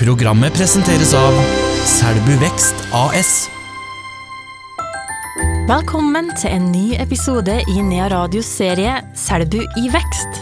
Programmet 0.00 0.54
presenteres 0.56 1.10
av 1.12 1.34
Selbu 1.84 2.32
Vekst 2.40 2.78
AS. 2.96 3.50
Velkommen 5.68 6.30
til 6.40 6.54
en 6.54 6.70
ny 6.72 6.94
episode 6.96 7.58
i 7.68 7.82
Nea 7.84 8.06
Radios 8.08 8.48
serie 8.48 8.94
Selbu 9.12 9.58
i 9.60 9.92
vekst. 9.92 10.40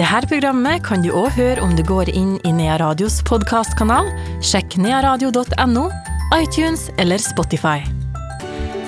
Dette 0.00 0.24
programmet 0.32 0.80
kan 0.88 1.04
du 1.04 1.10
òg 1.12 1.28
høre 1.36 1.60
om 1.60 1.76
du 1.76 1.84
går 1.84 2.08
inn 2.08 2.38
i 2.48 2.54
Nea 2.56 2.78
Radios 2.80 3.20
podkastkanal, 3.28 4.08
sjekk 4.40 4.78
nearadio.no, 4.80 5.90
iTunes 6.40 6.88
eller 6.96 7.20
Spotify. 7.20 7.84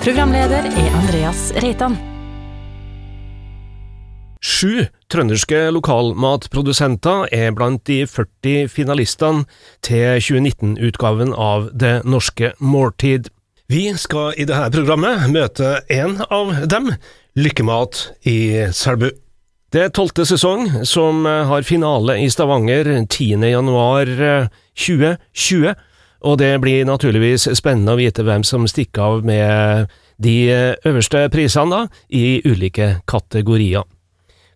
Programleder 0.01 0.73
er 0.73 1.01
Andreas 1.03 1.51
Reitan. 1.61 2.01
Sju 4.41 4.89
trønderske 5.09 5.69
lokalmatprodusenter 5.73 7.29
er 7.33 7.53
blant 7.57 7.81
de 7.89 8.03
40 8.07 8.69
finalistene 8.69 9.45
til 9.85 10.21
2019-utgaven 10.21 11.33
av 11.33 11.69
Det 11.73 11.99
norske 12.05 12.53
måltid. 12.61 13.31
Vi 13.69 13.87
skal 13.97 14.37
i 14.37 14.45
dette 14.49 14.71
programmet 14.73 15.27
møte 15.33 15.79
en 15.93 16.19
av 16.29 16.53
dem, 16.69 16.93
Lykkemat 17.37 17.99
i 18.27 18.69
Selbu. 18.73 19.11
Det 19.69 19.83
er 19.85 19.91
tolvte 19.93 20.25
sesong, 20.25 20.81
som 20.89 21.25
har 21.25 21.65
finale 21.67 22.17
i 22.17 22.25
Stavanger 22.33 22.89
10. 23.05 23.37
januar 23.51 24.09
2020, 24.73 25.75
og 26.25 26.39
det 26.41 26.55
blir 26.63 26.89
naturligvis 26.89 27.45
spennende 27.55 27.93
å 27.93 27.99
vite 28.01 28.25
hvem 28.25 28.43
som 28.43 28.65
stikker 28.67 29.05
av 29.05 29.29
med 29.29 29.93
de 30.17 30.39
øverste 30.89 31.27
prisene 31.31 31.69
da, 31.69 32.01
i 32.09 32.41
ulike 32.49 32.95
kategorier. 33.07 33.85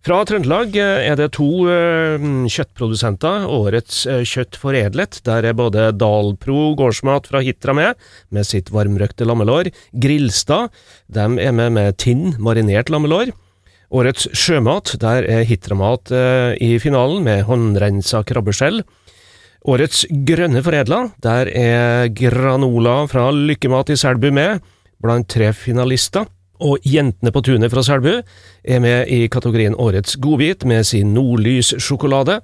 Fra 0.04 0.18
Trøndelag 0.28 0.74
er 0.76 1.14
det 1.16 1.30
to 1.32 1.64
kjøttprodusenter, 1.64 3.46
Årets 3.48 4.02
kjøtt 4.28 4.58
foredlet. 4.60 5.16
Der 5.24 5.46
er 5.48 5.56
både 5.56 5.86
Dalpro 5.96 6.74
gårdsmat 6.76 7.30
fra 7.30 7.40
Hitra 7.40 7.72
med, 7.72 7.96
med 8.28 8.44
sitt 8.44 8.68
varmrøkte 8.74 9.24
lammelår. 9.24 9.70
Grillstad, 9.96 10.68
de 11.08 11.24
er 11.40 11.56
med 11.56 11.72
med 11.78 11.96
Tinn 11.96 12.34
marinert 12.36 12.92
lammelår. 12.92 13.32
Årets 13.96 14.28
sjømat, 14.36 14.92
der 15.00 15.24
er 15.24 15.48
Hitramat 15.48 16.12
i 16.60 16.74
finalen 16.84 17.24
med 17.24 17.46
håndrensa 17.48 18.20
krabbeskjell. 18.28 18.82
Årets 19.64 20.04
grønne 20.28 20.60
foredla, 20.60 21.00
der 21.24 21.48
er 21.48 22.12
Granola 22.12 23.06
fra 23.08 23.30
Lykkemat 23.32 23.96
i 23.96 23.96
Selbu 23.96 24.28
med, 24.36 24.60
blant 25.00 25.32
tre 25.32 25.54
finalister. 25.56 26.28
Og 26.62 26.78
Jentene 26.86 27.32
på 27.34 27.42
tunet 27.42 27.72
fra 27.72 27.82
Selbu 27.82 28.12
er 28.14 28.82
med 28.82 29.10
i 29.10 29.26
kategorien 29.28 29.74
Årets 29.74 30.16
godbit 30.22 30.64
med 30.64 30.86
sin 30.86 31.14
nordlyssjokolade. 31.14 32.40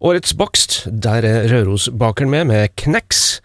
Årets 0.00 0.34
bakst, 0.38 0.82
der 0.86 1.24
er 1.24 1.48
Rørosbakeren 1.50 2.30
med 2.30 2.50
med 2.52 2.74
Kneks. 2.76 3.40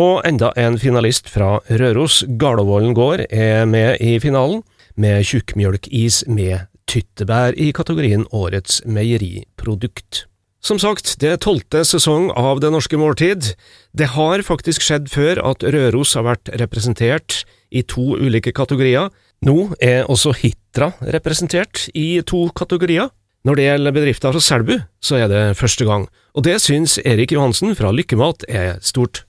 Og 0.00 0.24
enda 0.26 0.50
en 0.58 0.78
finalist 0.78 1.28
fra 1.30 1.60
Røros, 1.70 2.24
Garlåvollen 2.38 2.94
gård, 2.94 3.26
er 3.30 3.64
med 3.64 4.00
i 4.02 4.18
finalen 4.18 4.64
med 4.98 5.22
tjukkmjølkis 5.22 6.24
med 6.26 6.66
tyttebær 6.90 7.54
i 7.54 7.70
kategorien 7.74 8.26
Årets 8.34 8.82
meieriprodukt. 8.86 10.24
Som 10.64 10.80
sagt, 10.80 11.18
det 11.20 11.28
er 11.28 11.40
tolvte 11.44 11.82
sesong 11.84 12.30
av 12.32 12.62
Det 12.64 12.70
norske 12.72 12.96
måltid. 12.96 13.52
Det 13.92 14.14
har 14.16 14.42
faktisk 14.42 14.82
skjedd 14.82 15.10
før 15.12 15.42
at 15.44 15.62
Røros 15.62 16.14
har 16.16 16.24
vært 16.24 16.48
representert 16.56 17.42
i 17.70 17.82
to 17.84 18.16
ulike 18.16 18.54
kategorier. 18.56 19.10
Nå 19.44 19.74
er 19.76 20.06
også 20.08 20.30
Hitra 20.38 20.86
representert 21.12 21.90
i 21.92 22.22
to 22.24 22.46
kategorier. 22.56 23.10
Når 23.44 23.58
det 23.58 23.66
gjelder 23.66 23.92
bedrifter 23.92 24.32
fra 24.32 24.40
Selbu, 24.40 24.72
så 25.04 25.18
er 25.20 25.28
det 25.28 25.42
første 25.58 25.84
gang, 25.84 26.06
og 26.32 26.46
det 26.46 26.54
syns 26.64 26.96
Erik 27.04 27.34
Johansen 27.36 27.74
fra 27.76 27.90
Lykkemat 27.92 28.46
er 28.48 28.78
stort. 28.80 29.26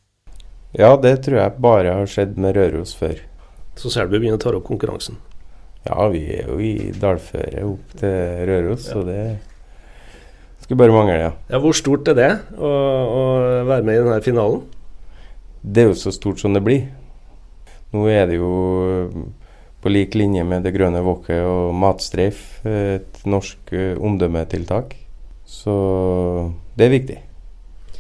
Ja, 0.72 0.94
det 0.96 1.18
tror 1.28 1.42
jeg 1.42 1.60
bare 1.60 1.98
har 2.00 2.08
skjedd 2.08 2.40
med 2.40 2.56
Røros 2.56 2.96
før. 2.96 3.20
Så 3.76 3.92
Selbu 3.92 4.16
begynner 4.16 4.40
å 4.40 4.44
ta 4.46 4.56
opp 4.56 4.64
konkurransen? 4.70 5.20
Ja, 5.84 6.08
vi 6.08 6.24
er 6.40 6.48
jo 6.48 6.62
i 6.64 6.94
dalføret 6.96 7.68
opp 7.68 8.00
til 8.00 8.48
Røros, 8.48 8.88
så 8.88 9.04
det 9.04 9.22
skulle 10.64 10.80
bare 10.80 10.96
mangle, 10.96 11.22
ja. 11.28 11.32
ja. 11.52 11.60
Hvor 11.60 11.76
stort 11.76 12.08
er 12.16 12.22
det 12.24 12.34
å, 12.56 12.70
å 12.72 13.24
være 13.68 13.84
med 13.84 14.00
i 14.00 14.06
denne 14.08 14.24
finalen? 14.24 14.64
Det 15.60 15.84
er 15.84 15.92
jo 15.92 16.04
så 16.08 16.16
stort 16.16 16.40
som 16.40 16.56
det 16.56 16.64
blir. 16.64 16.88
Nå 17.92 18.08
er 18.08 18.30
det 18.32 18.40
jo 18.40 18.54
på 19.86 19.94
lik 19.94 20.16
linje 20.18 20.42
med 20.42 20.66
Det 20.66 20.74
grønne 20.74 21.04
wokket 21.06 21.46
og 21.46 21.76
Matstreif 21.78 22.66
et 22.66 23.22
norsk 23.30 23.70
omdømmetiltak. 24.02 24.96
Så 25.46 25.76
det 26.74 26.88
er 26.88 26.94
viktig. 26.96 27.18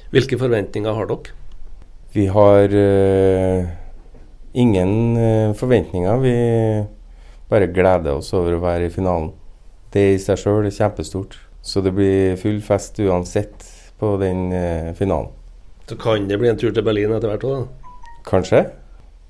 Hvilke 0.10 0.40
forventninger 0.42 0.98
har 0.98 1.10
dere? 1.12 1.34
Vi 2.16 2.26
har 2.32 2.72
uh, 2.74 3.66
ingen 4.54 4.94
uh, 5.18 5.54
forventninger. 5.54 6.22
Vi 6.24 6.36
bare 7.52 7.68
gleder 7.70 8.16
oss 8.16 8.32
over 8.34 8.56
å 8.56 8.62
være 8.64 8.88
i 8.88 8.94
finalen. 8.94 9.34
Det 9.94 10.06
i 10.14 10.22
seg 10.24 10.40
sjøl 10.40 10.66
er 10.66 10.74
kjempestort. 10.74 11.38
Så 11.62 11.84
det 11.86 11.94
blir 11.98 12.40
full 12.40 12.62
fest 12.66 12.98
uansett 13.04 13.68
på 14.00 14.16
den 14.22 14.48
uh, 14.56 14.96
finalen. 14.98 15.30
Så 15.86 16.00
kan 16.02 16.26
det 16.30 16.40
bli 16.42 16.50
en 16.50 16.58
tur 16.58 16.72
til 16.74 16.86
Berlin 16.86 17.14
etter 17.14 17.30
hvert 17.30 17.46
òg, 17.46 17.62
da? 17.62 17.94
Kanskje. 18.26 18.64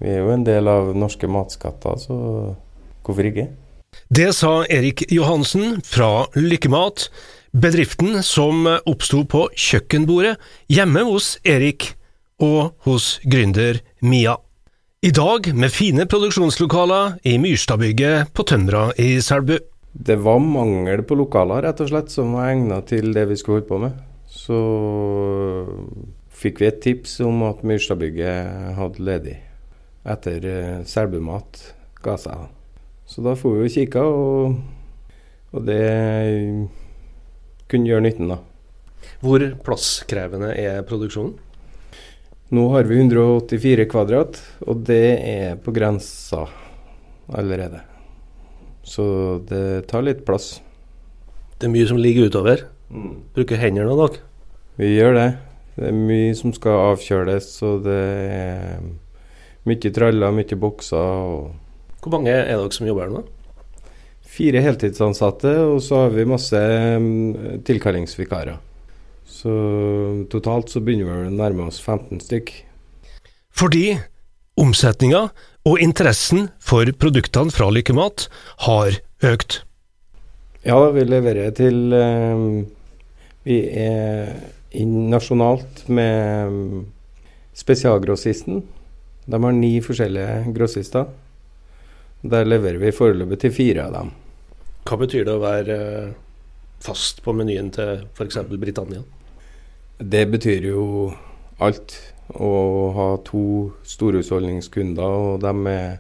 Vi 0.02 0.12
er 0.12 0.24
jo 0.24 0.34
en 0.34 0.44
del 0.44 0.68
av 0.68 0.92
norske 0.98 1.28
matskatter, 1.32 2.00
så 2.02 2.18
hvorfor 3.06 3.30
ikke? 3.30 3.48
Det 4.12 4.32
sa 4.36 4.66
Erik 4.68 5.06
Johansen 5.14 5.80
fra 5.86 6.26
Lykkemat, 6.36 7.08
bedriften 7.56 8.20
som 8.26 8.68
oppsto 8.68 9.24
på 9.32 9.46
kjøkkenbordet 9.56 10.36
hjemme 10.68 11.06
hos 11.08 11.38
Erik 11.48 11.94
og 12.44 12.76
hos 12.84 13.16
gründer 13.24 13.80
Mia. 14.04 14.36
I 15.06 15.14
dag 15.16 15.48
med 15.54 15.72
fine 15.72 16.08
produksjonslokaler 16.10 17.20
i 17.30 17.38
Myrstadbygget 17.40 18.34
på 18.36 18.44
Tømra 18.50 18.90
i 19.00 19.22
Selbu. 19.22 19.56
Det 19.96 20.18
var 20.20 20.42
mangel 20.44 21.06
på 21.08 21.16
lokaler, 21.16 21.64
rett 21.64 21.80
og 21.86 21.92
slett, 21.92 22.12
som 22.12 22.34
var 22.36 22.52
egna 22.52 22.82
til 22.84 23.14
det 23.16 23.30
vi 23.30 23.40
skulle 23.40 23.62
holde 23.62 23.70
på 23.70 23.80
med. 23.86 24.00
Så 24.28 24.60
fikk 26.36 26.60
vi 26.60 26.68
et 26.68 26.82
tips 26.84 27.20
om 27.24 27.46
at 27.48 27.64
Myrstadbygget 27.64 28.76
hadde 28.76 29.06
ledig 29.08 29.38
etter 30.06 30.46
uh, 30.46 30.84
Selbumat 30.88 31.62
ga 32.06 32.18
seg. 32.22 32.50
Så 33.10 33.22
da 33.26 33.36
får 33.38 33.56
vi 33.56 33.64
jo 33.66 33.74
kikka, 33.76 34.04
og, 34.04 34.56
og, 35.54 35.66
det 35.68 35.82
kunne 37.70 37.90
gjøre 37.90 38.06
nytten, 38.08 38.32
da. 38.34 38.40
Hvor 39.22 39.44
plasskrevende 39.66 40.54
er 40.58 40.86
produksjonen? 40.88 41.36
Nå 42.56 42.68
har 42.74 42.86
vi 42.86 42.98
184 43.02 43.88
kvadrat, 43.90 44.38
og 44.70 44.84
det 44.86 45.18
er 45.18 45.58
på 45.62 45.74
grensa 45.74 46.44
allerede. 47.34 47.82
Så 48.86 49.06
det 49.50 49.88
tar 49.90 50.06
litt 50.06 50.22
plass. 50.28 50.60
Det 51.58 51.66
er 51.66 51.74
mye 51.74 51.90
som 51.90 51.98
ligger 52.02 52.30
utover? 52.30 52.68
Mm. 52.94 53.26
Bruker 53.34 53.58
hendene 53.58 53.98
dere? 53.98 54.22
Vi 54.78 54.92
gjør 54.94 55.18
det. 55.18 55.30
Det 55.76 55.90
er 55.90 55.98
mye 55.98 56.36
som 56.38 56.54
skal 56.56 56.92
avkjøles, 56.92 57.50
og 57.66 57.82
det 57.88 57.98
er 57.98 58.86
mye 59.66 59.92
traller, 59.94 60.36
mye 60.36 60.60
bokser. 60.60 61.50
Hvor 62.02 62.14
mange 62.14 62.34
er 62.34 62.54
dere 62.54 62.72
som 62.74 62.88
jobber 62.88 63.08
her 63.08 63.16
nå? 63.16 63.24
Fire 64.36 64.62
heltidsansatte, 64.62 65.52
og 65.70 65.80
så 65.84 66.06
har 66.06 66.16
vi 66.16 66.28
masse 66.28 66.60
um, 67.00 67.62
tilkallingsvikarer. 67.66 68.58
Så 69.26 69.54
totalt 70.32 70.74
så 70.74 70.82
begynner 70.84 71.08
vi 71.10 71.30
å 71.30 71.36
nærme 71.38 71.70
oss 71.70 71.80
15 71.82 72.22
stykk. 72.26 72.52
Fordi 73.56 73.96
omsetninga 74.60 75.30
og 75.66 75.82
interessen 75.82 76.50
for 76.62 76.90
produktene 77.00 77.54
fra 77.54 77.72
Lykkemat 77.74 78.28
har 78.68 79.00
økt. 79.26 79.64
Ja, 80.66 80.78
vi 80.94 81.06
leverer 81.06 81.54
til 81.56 81.94
um, 81.94 82.66
Vi 83.46 83.60
er 83.70 84.34
nasjonalt 84.86 85.86
med 85.88 86.48
um, 86.50 86.86
spesialgrossisten. 87.56 88.64
De 89.26 89.44
har 89.44 89.56
ni 89.58 89.80
forskjellige 89.82 90.54
grossister. 90.54 91.08
Der 92.26 92.46
leverer 92.46 92.78
vi 92.82 92.94
foreløpig 92.94 93.40
til 93.42 93.54
fire 93.54 93.88
av 93.88 93.94
dem. 93.96 94.12
Hva 94.86 94.98
betyr 95.02 95.26
det 95.26 95.34
å 95.34 95.42
være 95.42 95.78
fast 96.86 97.24
på 97.26 97.34
menyen 97.34 97.72
til 97.74 98.04
f.eks. 98.14 98.38
Britannia? 98.62 99.02
Det 99.98 100.26
betyr 100.30 100.70
jo 100.70 100.84
alt. 101.64 101.98
Å 102.26 102.52
ha 102.96 103.08
to 103.26 103.72
storhusholdningskunder, 103.86 105.18
og 105.30 105.44
de 105.44 105.52
er 105.70 106.00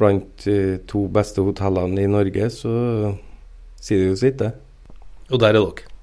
blant 0.00 0.42
de 0.42 0.80
to 0.90 1.04
beste 1.12 1.44
hotellene 1.46 2.02
i 2.02 2.10
Norge, 2.10 2.48
så 2.50 2.72
sier 3.78 4.02
det 4.02 4.08
jo 4.08 4.16
sitt, 4.18 4.42
det. 4.42 4.50
Og 5.30 5.38
der 5.38 5.54
er 5.54 5.60
dere? 5.60 5.94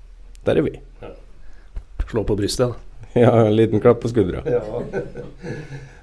Der 0.47 0.61
er 0.61 0.67
vi. 0.69 0.77
Ja. 1.03 1.11
Slå 2.07 2.23
på 2.27 2.39
brystet, 2.39 2.71
da. 2.71 3.03
Ja, 3.17 3.33
en 3.43 3.55
liten 3.57 3.83
klapp 3.83 3.99
på 4.03 4.11
skuldra. 4.11 4.43
Ja. 4.47 4.63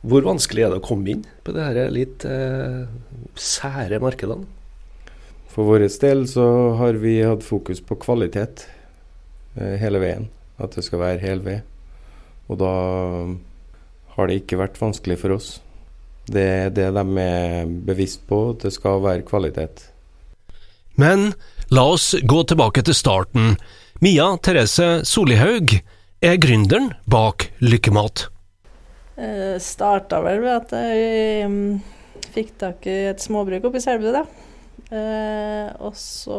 Hvor 0.00 0.24
vanskelig 0.24 0.64
er 0.64 0.72
det 0.72 0.80
å 0.80 0.84
komme 0.84 1.12
inn 1.12 1.26
på 1.44 1.52
det 1.52 1.66
her 1.66 1.92
litt 1.92 2.24
eh, 2.24 2.88
sære 3.36 4.00
markedene? 4.00 4.48
For 5.50 5.66
vår 5.66 5.84
del 6.00 6.24
så 6.30 6.46
har 6.78 6.96
vi 7.02 7.18
hatt 7.26 7.44
fokus 7.44 7.82
på 7.84 7.98
kvalitet 8.00 8.64
eh, 9.58 9.76
hele 9.82 10.00
veien. 10.00 10.28
At 10.60 10.76
det 10.76 10.86
skal 10.86 11.02
være 11.02 11.24
hel 11.24 11.44
ved. 11.44 11.66
Og 12.48 12.60
da 12.62 12.72
har 14.16 14.28
det 14.28 14.40
ikke 14.40 14.60
vært 14.60 14.80
vanskelig 14.80 15.18
for 15.20 15.36
oss. 15.36 15.52
Det 16.30 16.46
er 16.46 16.74
det 16.74 16.88
de 16.94 17.04
er 17.20 17.70
bevisst 17.86 18.24
på, 18.28 18.50
at 18.54 18.64
det 18.66 18.74
skal 18.76 19.02
være 19.04 19.26
kvalitet. 19.28 19.84
Men 21.00 21.32
la 21.72 21.86
oss 21.92 22.12
gå 22.22 22.42
tilbake 22.48 22.84
til 22.86 22.96
starten. 22.96 23.56
Mia 24.00 24.32
Therese 24.40 25.02
Solihaug 25.04 25.76
er 26.24 26.40
gründeren 26.40 26.92
bak 27.10 27.50
Lykkemat. 27.60 28.30
Eh, 29.20 29.56
Starta 29.60 30.22
vel 30.24 30.40
ved 30.40 30.54
at 30.54 30.70
jeg 30.72 31.50
fikk 32.32 32.54
tak 32.60 32.86
i 32.88 33.10
et 33.10 33.20
småbruk 33.20 33.66
oppe 33.68 33.80
i 33.80 33.84
Selbu, 33.84 34.08
da. 34.14 34.24
Eh, 34.90 35.68
og 35.84 35.92
så 35.98 36.38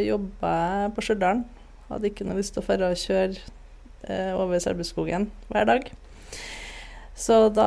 jobba 0.00 0.52
jeg 0.54 0.92
på 0.94 1.04
Stjørdal. 1.04 1.42
Hadde 1.90 2.10
ikke 2.10 2.26
noe 2.28 2.38
lyst 2.38 2.54
til 2.54 2.62
å 2.62 2.76
dra 2.78 2.92
og 2.92 3.00
kjøre 3.00 3.34
eh, 4.06 4.30
over 4.38 4.62
Selbuskogen 4.62 5.26
hver 5.50 5.66
dag. 5.72 5.90
Så 7.18 7.48
da 7.52 7.66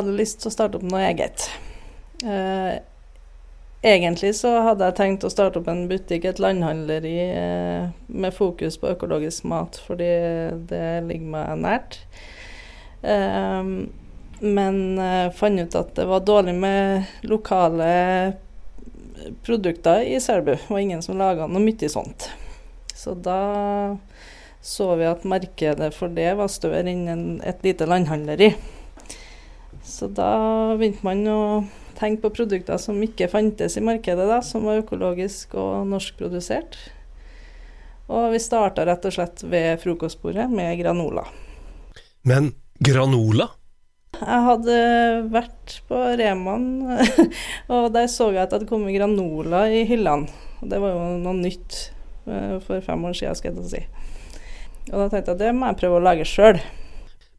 hadde 0.00 0.10
jeg 0.10 0.18
lyst 0.18 0.42
til 0.42 0.50
å 0.50 0.54
starte 0.56 0.80
opp 0.80 0.88
noe 0.90 1.04
eget. 1.06 1.46
Eh, 2.26 2.82
egentlig 3.86 4.34
så 4.40 4.56
hadde 4.66 4.90
jeg 4.90 4.98
tenkt 4.98 5.24
å 5.24 5.32
starte 5.32 5.62
opp 5.62 5.70
en 5.70 5.86
butikk, 5.88 6.26
et 6.26 6.42
landhandleri, 6.42 7.14
med 8.10 8.36
fokus 8.36 8.76
på 8.80 8.90
økologisk 8.90 9.46
mat, 9.48 9.78
fordi 9.86 10.10
det 10.68 10.84
ligger 11.06 11.32
meg 11.38 11.56
nært. 11.62 12.02
Eh, 13.06 13.74
men 14.40 14.98
uh, 14.98 15.30
fant 15.36 15.60
ut 15.60 15.76
at 15.78 15.94
det 15.96 16.06
var 16.08 16.24
dårlig 16.26 16.54
med 16.58 17.10
lokale 17.28 17.90
produkter 19.44 20.04
i 20.06 20.20
Selbu. 20.20 20.56
Var 20.68 20.78
ingen 20.78 21.02
som 21.02 21.18
laga 21.20 21.48
noe 21.48 21.62
mye 21.62 21.90
sånt. 21.92 22.30
Så 22.94 23.14
da 23.14 23.40
så 24.60 24.94
vi 25.00 25.06
at 25.08 25.24
markedet 25.24 25.88
for 25.96 26.12
det 26.12 26.34
var 26.36 26.50
større 26.52 26.82
enn 26.84 27.06
en, 27.08 27.24
et 27.40 27.62
lite 27.64 27.88
landhandleri. 27.88 28.52
Så 29.84 30.10
da 30.12 30.76
begynte 30.76 31.06
man 31.06 31.22
å 31.28 31.40
tenke 31.96 32.26
på 32.26 32.34
produkter 32.42 32.80
som 32.80 33.00
ikke 33.04 33.30
fantes 33.32 33.76
i 33.76 33.84
markedet, 33.84 34.26
da, 34.28 34.40
som 34.44 34.66
var 34.68 34.82
økologisk 34.82 35.56
og 35.58 35.88
norskprodusert. 35.88 36.76
Og 38.10 38.34
vi 38.34 38.42
starta 38.42 38.84
rett 38.88 39.06
og 39.06 39.14
slett 39.14 39.44
ved 39.46 39.80
frokostbordet 39.82 40.48
med 40.52 40.76
granola. 40.80 41.24
Men 42.26 42.52
granola? 42.82 43.48
Jeg 44.18 44.44
hadde 44.44 44.76
vært 45.32 45.78
på 45.88 45.98
Reman, 46.18 46.66
og 47.72 47.90
der 47.94 48.08
så 48.10 48.28
jeg 48.34 48.42
at 48.42 48.50
det 48.50 48.60
hadde 48.60 48.70
kommet 48.70 48.96
granola 48.96 49.64
i 49.72 49.84
hyllene. 49.88 50.28
Og 50.60 50.68
det 50.72 50.80
var 50.82 50.92
jo 50.92 51.04
noe 51.22 51.36
nytt 51.38 51.78
eh, 52.28 52.56
for 52.66 52.84
fem 52.84 53.06
år 53.08 53.16
siden, 53.16 53.38
skal 53.38 53.56
jeg 53.56 53.70
si. 53.70 53.82
Og 54.90 54.96
da 54.96 55.06
tenkte 55.08 55.32
jeg 55.32 55.38
at 55.38 55.44
det 55.44 55.52
må 55.56 55.70
jeg 55.70 55.80
prøve 55.80 56.00
å 56.00 56.04
lage 56.04 56.26
sjøl. 56.28 56.60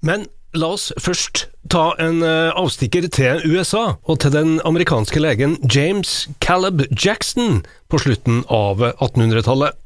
Men 0.01 0.25
la 0.57 0.71
oss 0.75 0.89
først 0.99 1.45
ta 1.71 1.91
en 2.01 2.23
eh, 2.25 2.49
avstikker 2.57 3.05
til 3.13 3.43
USA, 3.45 3.97
og 4.03 4.23
til 4.23 4.33
den 4.33 4.57
amerikanske 4.67 5.21
legen 5.21 5.59
James 5.67 6.29
Caleb 6.43 6.87
Jackson 6.91 7.61
på 7.91 8.01
slutten 8.01 8.41
av 8.49 8.81
1800-tallet. 8.91 9.77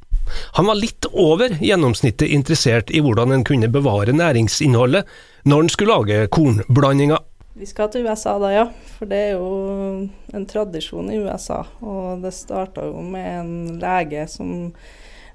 Han 0.58 0.70
var 0.70 0.80
litt 0.80 1.08
over 1.12 1.56
gjennomsnittet 1.62 2.32
interessert 2.32 2.92
i 2.92 3.02
hvordan 3.04 3.34
en 3.36 3.46
kunne 3.48 3.72
bevare 3.72 4.16
næringsinnholdet 4.16 5.06
når 5.46 5.64
en 5.64 5.72
skulle 5.74 5.98
lage 6.00 6.28
kornblandinger. 6.34 7.22
Vi 7.56 7.68
skal 7.70 7.88
til 7.88 8.04
USA 8.04 8.36
da, 8.42 8.50
ja. 8.52 8.66
For 8.98 9.08
det 9.08 9.20
er 9.30 9.38
jo 9.38 10.10
en 10.36 10.48
tradisjon 10.50 11.08
i 11.14 11.22
USA. 11.24 11.62
Og 11.80 12.24
det 12.24 12.34
starta 12.36 12.84
jo 12.90 13.04
med 13.04 13.30
en 13.40 13.54
lege 13.80 14.26
som 14.32 14.74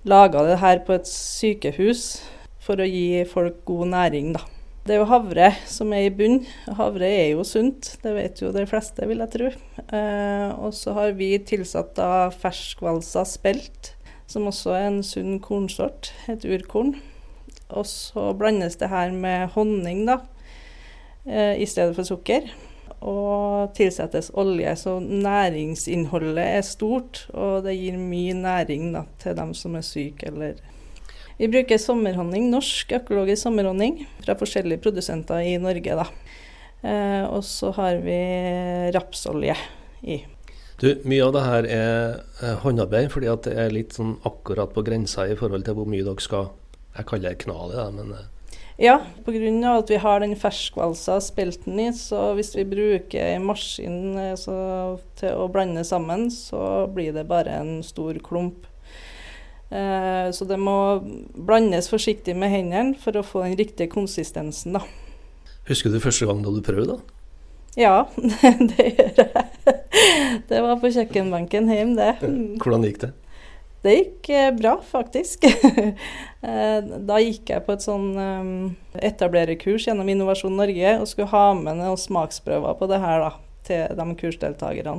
laga 0.04 0.44
det 0.48 0.60
her 0.60 0.82
på 0.84 0.96
et 0.96 1.08
sykehus 1.08 2.20
for 2.60 2.80
å 2.80 2.88
gi 2.88 3.24
folk 3.28 3.62
god 3.68 3.92
næring, 3.94 4.34
da. 4.36 4.44
Det 4.84 4.94
er 4.96 5.02
jo 5.02 5.08
havre 5.10 5.48
som 5.68 5.92
er 5.92 6.06
i 6.08 6.12
bunn. 6.12 6.38
Havre 6.78 7.08
er 7.08 7.26
jo 7.34 7.44
sunt, 7.44 7.94
det 8.02 8.14
vet 8.16 8.40
jo 8.40 8.52
de 8.52 8.64
fleste, 8.68 9.04
vil 9.08 9.20
jeg 9.22 9.32
tro. 9.34 9.50
Eh, 9.84 10.48
og 10.56 10.72
så 10.76 10.96
har 10.96 11.12
vi 11.18 11.34
tilsatt 11.46 11.92
da 11.98 12.28
ferskvalsa 12.32 13.26
spelt 13.28 13.92
som 14.30 14.48
også 14.50 14.74
er 14.76 14.88
en 14.88 15.02
sunn 15.06 15.38
kornsort, 15.42 16.12
et 16.30 16.46
urkorn. 16.46 16.94
Og 17.70 17.86
så 17.86 18.30
blandes 18.38 18.78
det 18.80 18.90
her 18.90 19.12
med 19.14 19.50
honning 19.54 20.04
da, 20.08 20.20
eh, 21.26 21.60
i 21.60 21.66
stedet 21.66 21.94
for 21.96 22.06
sukker. 22.06 22.50
Og 23.00 23.72
tilsettes 23.74 24.30
olje, 24.36 24.74
så 24.76 24.98
næringsinnholdet 25.00 26.44
er 26.44 26.66
stort, 26.66 27.24
og 27.32 27.64
det 27.64 27.78
gir 27.78 27.96
mye 27.96 28.34
næring 28.36 28.90
da, 28.92 29.06
til 29.18 29.36
dem 29.38 29.54
som 29.54 29.78
er 29.78 29.86
syke 29.86 30.28
eller 30.28 30.60
Vi 31.40 31.48
bruker 31.48 31.78
sommerhonning, 31.80 32.50
norsk 32.52 32.92
økologisk 32.92 33.46
sommerhonning 33.46 34.02
fra 34.20 34.34
forskjellige 34.36 34.82
produsenter 34.84 35.38
i 35.40 35.56
Norge. 35.56 35.96
da. 35.96 36.04
Eh, 36.84 37.24
og 37.24 37.42
så 37.44 37.70
har 37.72 37.96
vi 38.04 38.18
rapsolje 38.92 39.56
i. 40.02 40.18
Du, 40.80 40.94
Mye 41.04 41.26
av 41.26 41.34
det 41.36 41.44
her 41.44 41.66
er 41.68 42.58
håndarbeid, 42.62 43.10
fordi 43.12 43.28
at 43.28 43.44
det 43.44 43.56
er 43.60 43.72
litt 43.74 43.92
sånn 43.96 44.14
akkurat 44.24 44.72
på 44.72 44.84
grensa 44.86 45.26
i 45.28 45.36
forhold 45.36 45.66
til 45.66 45.76
hvor 45.76 45.88
mye 45.90 46.06
dere 46.06 46.24
skal 46.24 46.52
Jeg 46.96 47.06
kaller 47.06 47.30
det 47.30 47.42
knallet, 47.44 47.76
da, 47.76 47.90
men 47.94 48.14
eh. 48.16 48.28
Ja, 48.80 48.96
pga. 49.26 49.76
at 49.76 49.90
vi 49.92 49.98
har 50.00 50.20
den 50.20 50.32
ferskvalsa 50.40 51.18
spelten 51.20 51.76
i, 51.78 51.90
så 51.92 52.32
hvis 52.32 52.54
vi 52.56 52.64
bruker 52.64 53.34
en 53.34 53.44
maskin 53.44 54.16
eh, 54.16 54.32
så, 54.40 54.56
til 55.20 55.36
å 55.36 55.50
blande 55.52 55.84
sammen, 55.84 56.30
så 56.32 56.88
blir 56.88 57.12
det 57.12 57.26
bare 57.28 57.58
en 57.60 57.82
stor 57.84 58.16
klump. 58.24 58.64
Eh, 59.68 60.32
så 60.32 60.48
det 60.48 60.56
må 60.56 60.78
blandes 61.36 61.92
forsiktig 61.92 62.32
med 62.34 62.54
hendene 62.56 62.96
for 62.96 63.20
å 63.20 63.26
få 63.26 63.44
den 63.44 63.58
riktige 63.60 63.92
konsistensen, 63.92 64.80
da. 64.80 64.86
Husker 65.68 65.92
du 65.92 66.00
første 66.00 66.26
gang 66.26 66.40
da 66.40 66.56
du 66.56 66.64
prøvde? 66.64 66.96
da? 66.96 67.18
Ja, 67.76 67.96
det 68.72 68.94
gjør 68.96 69.26
jeg. 69.26 69.49
Det 70.50 70.60
var 70.64 70.78
på 70.80 70.92
kjøkkenbenken 70.94 71.70
hjemme, 71.70 71.96
det. 71.98 72.30
Hvordan 72.60 72.86
gikk 72.86 73.02
det? 73.04 73.10
Det 73.80 73.94
gikk 73.96 74.30
eh, 74.36 74.50
bra, 74.56 74.78
faktisk. 74.84 75.46
Eh, 76.40 76.78
da 77.04 77.18
gikk 77.20 77.50
jeg 77.52 77.60
på 77.66 77.74
et 77.76 77.82
sånn 77.84 78.14
etablererkurs 78.96 79.84
gjennom 79.84 80.08
Innovasjon 80.08 80.54
Norge 80.56 80.94
og 80.96 81.04
skulle 81.10 81.28
ha 81.34 81.50
med 81.52 81.76
noen 81.76 82.00
smaksprøver 82.00 82.78
på 82.78 82.88
det 82.88 82.96
her 83.02 83.20
da, 83.20 83.28
til 83.68 83.98
de 83.98 84.06
kursdeltakerne. 84.22 84.94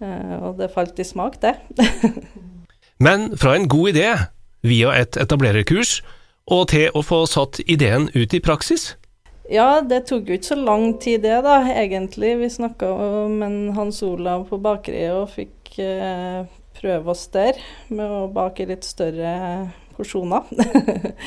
Og 0.00 0.56
det 0.56 0.70
falt 0.72 0.96
i 0.96 1.04
smak, 1.04 1.36
det. 1.44 1.52
Men 3.04 3.34
fra 3.36 3.52
en 3.58 3.68
god 3.68 3.92
idé, 3.92 4.08
via 4.64 4.96
et 4.96 5.20
etablererkurs, 5.20 5.98
og 6.48 6.68
til 6.72 6.88
å 6.96 7.04
få 7.04 7.24
satt 7.28 7.60
ideen 7.68 8.08
ut 8.16 8.32
i 8.32 8.40
praksis? 8.40 8.94
Ja, 9.52 9.82
det 9.84 10.06
tok 10.08 10.30
jo 10.30 10.38
ikke 10.38 10.54
så 10.54 10.56
lang 10.56 10.94
tid 11.02 11.20
det, 11.26 11.36
da, 11.44 11.58
egentlig. 11.68 12.32
Vi 12.40 12.48
snakka 12.48 12.88
med 13.28 13.44
en 13.46 13.72
Hans 13.76 14.00
Olav 14.02 14.46
på 14.48 14.56
bakeriet 14.64 15.12
og 15.18 15.34
fikk 15.34 15.74
eh, 15.84 16.46
prøve 16.80 17.12
oss 17.12 17.26
der 17.34 17.60
med 17.92 18.08
å 18.08 18.22
bake 18.32 18.64
litt 18.70 18.88
større 18.88 19.34
porsjoner. 19.98 20.48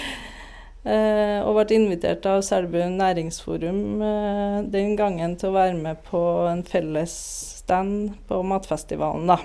eh, 0.89 1.45
og 1.45 1.59
ble 1.59 1.77
invitert 1.77 2.25
av 2.25 2.41
Selbu 2.47 2.79
næringsforum 2.97 4.01
eh, 4.01 4.59
den 4.73 4.95
gangen 4.97 5.37
til 5.37 5.51
å 5.51 5.57
være 5.59 5.77
med 5.77 6.01
på 6.09 6.23
en 6.49 6.65
felles 6.65 7.13
stand 7.61 8.15
på 8.25 8.41
matfestivalen, 8.41 9.29
da. 9.29 9.37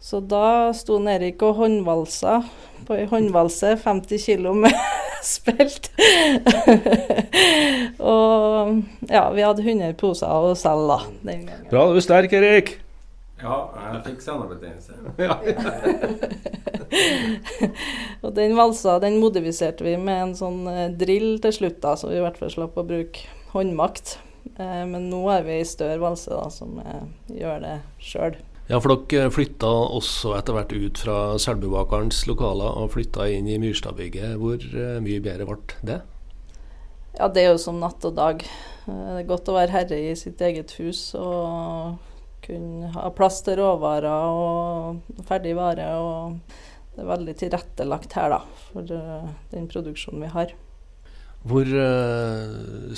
Så 0.00 0.20
da 0.20 0.72
sto 0.76 1.00
Erik 1.12 1.40
og 1.44 1.58
håndvalsa 1.60 2.42
på 2.88 2.96
ei 2.96 3.08
håndvalse 3.08 3.74
50 3.80 4.20
kg 4.20 4.52
med 4.66 4.76
spelt. 5.36 5.90
og 8.12 9.10
ja, 9.10 9.24
vi 9.34 9.44
hadde 9.44 9.64
100 9.64 9.96
poser 10.00 10.30
å 10.30 10.54
selge 10.58 10.86
da, 10.92 11.00
den 11.26 11.48
gangen. 11.48 11.66
Bra, 11.72 11.88
du 11.90 12.00
er 12.00 12.06
sterk, 12.06 12.36
Erik. 12.36 12.78
Ja, 13.40 13.56
jeg 13.72 14.00
fikk 14.04 14.20
senebetennelse. 14.24 14.92
og 18.24 18.34
den 18.36 18.56
valsa 18.58 18.98
den 19.00 19.16
modifiserte 19.22 19.86
vi 19.86 19.94
med 19.96 20.24
en 20.26 20.34
sånn 20.36 20.66
eh, 20.68 20.90
drill 20.92 21.38
til 21.40 21.52
slutt, 21.56 21.78
da, 21.80 21.94
så 21.96 22.10
vi 22.10 22.18
i 22.18 22.24
hvert 22.24 22.36
fall 22.40 22.52
slapp 22.52 22.76
å 22.76 22.84
bruke 22.84 23.24
håndmakt. 23.54 24.18
Eh, 24.58 24.84
men 24.90 25.08
nå 25.08 25.22
er 25.32 25.42
vi 25.48 25.60
i 25.60 25.68
større 25.68 26.00
valse 26.02 26.30
da, 26.34 26.50
som 26.52 26.76
eh, 26.84 27.04
gjør 27.40 27.64
det 27.64 27.76
sjøl. 28.04 28.36
Ja, 28.70 28.78
for 28.78 28.94
dere 29.10 29.32
flytta 29.34 29.66
også 29.66 30.36
etter 30.36 30.54
hvert 30.54 30.70
ut 30.70 31.00
fra 31.02 31.14
Selbubakerens 31.42 32.20
lokaler 32.30 32.76
og 32.78 32.92
flytta 32.92 33.26
inn 33.34 33.48
i 33.50 33.56
Myrstadbygget. 33.58 34.36
Hvor 34.38 34.62
eh, 34.62 35.00
mye 35.02 35.22
bedre 35.24 35.48
ble 35.48 35.56
det? 35.88 35.96
Ja, 37.16 37.26
det 37.26 37.42
er 37.42 37.48
jo 37.50 37.56
som 37.58 37.80
natt 37.82 38.06
og 38.06 38.14
dag. 38.14 38.44
Eh, 38.46 39.08
det 39.08 39.24
er 39.24 39.26
godt 39.32 39.50
å 39.50 39.56
være 39.58 39.74
herre 39.74 39.98
i 39.98 40.14
sitt 40.14 40.38
eget 40.46 40.76
hus 40.78 41.02
og 41.18 41.98
kunne 42.46 42.92
ha 42.94 43.10
plass 43.10 43.42
til 43.42 43.58
råvarer 43.58 44.38
og 44.38 45.20
ferdig 45.26 45.58
vare. 45.58 45.90
Og 45.98 46.38
det 46.94 47.02
er 47.02 47.10
veldig 47.10 47.38
tilrettelagt 47.42 48.14
her, 48.20 48.36
da, 48.38 48.66
for 48.70 48.86
eh, 48.86 49.30
den 49.50 49.66
produksjonen 49.72 50.28
vi 50.28 50.34
har. 50.38 50.54
Hvor 51.50 51.74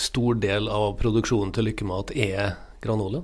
stor 0.02 0.40
del 0.42 0.66
av 0.68 0.96
produksjonen 1.00 1.54
til 1.54 1.70
Lykkemat 1.70 2.10
er 2.12 2.58
granola? 2.82 3.22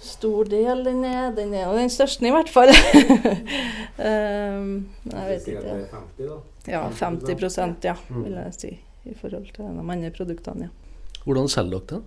Stor 0.00 0.46
del, 0.46 0.84
den 0.86 1.04
er, 1.04 1.30
den 1.34 1.54
er 1.58 1.72
den 1.74 1.90
største 1.90 2.26
i 2.28 2.30
hvert 2.30 2.50
fall. 2.52 2.70
um, 2.70 4.68
jeg 5.14 5.24
vet 5.32 5.48
ikke. 5.54 5.72
50, 5.90 6.28
da? 6.28 6.36
Ja, 6.68 6.84
50% 6.90 7.88
ja, 7.88 7.96
vil 8.12 8.36
jeg 8.38 8.54
si. 8.54 8.70
i 9.08 9.14
forhold 9.18 9.48
til 9.54 9.64
de 9.64 9.80
andre 9.80 10.10
produktene. 10.14 10.68
Ja. 10.68 11.22
Hvordan 11.24 11.48
selger 11.48 11.78
dere 11.80 11.98
det? 11.98 12.02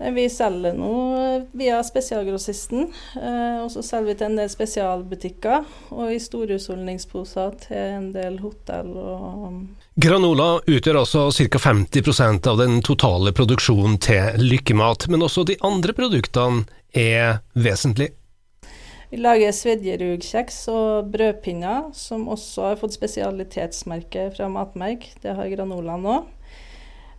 Vi 0.00 0.22
selger 0.32 0.72
nå 0.72 0.92
via 1.52 1.82
spesialgrossisten, 1.84 2.86
eh, 3.20 3.58
og 3.60 3.68
så 3.72 3.82
selger 3.84 4.08
vi 4.08 4.14
til 4.16 4.30
en 4.30 4.38
del 4.40 4.48
spesialbutikker. 4.48 5.66
Og 5.92 6.14
i 6.14 6.20
storhusholdningsposer 6.24 7.58
til 7.66 7.82
en 7.98 8.06
del 8.14 8.38
hotell 8.40 8.94
og 8.96 9.42
um, 9.50 9.58
Granola 10.00 10.54
utgjør 10.64 11.02
altså 11.02 11.26
ca. 11.36 11.60
50% 11.66 12.48
av 12.48 12.62
den 12.62 12.80
totale 12.86 13.34
produksjonen 13.36 13.98
til 14.00 14.40
Lykkemat, 14.40 15.10
men 15.12 15.26
også 15.26 15.44
de 15.50 15.58
andre 15.68 15.92
produktene 15.92 16.64
er 16.96 17.42
vesentlige. 17.52 18.16
Vi 19.10 19.18
lager 19.18 19.52
svedjerugkjeks 19.52 20.62
og 20.70 21.08
brødpinner, 21.12 21.90
som 21.98 22.28
også 22.30 22.68
har 22.70 22.76
fått 22.80 22.94
spesialitetsmerke 22.94 24.28
fra 24.36 24.46
Matmerk. 24.48 25.08
Det 25.20 25.34
har 25.34 25.50
Granola 25.50 25.96
nå. 26.00 26.20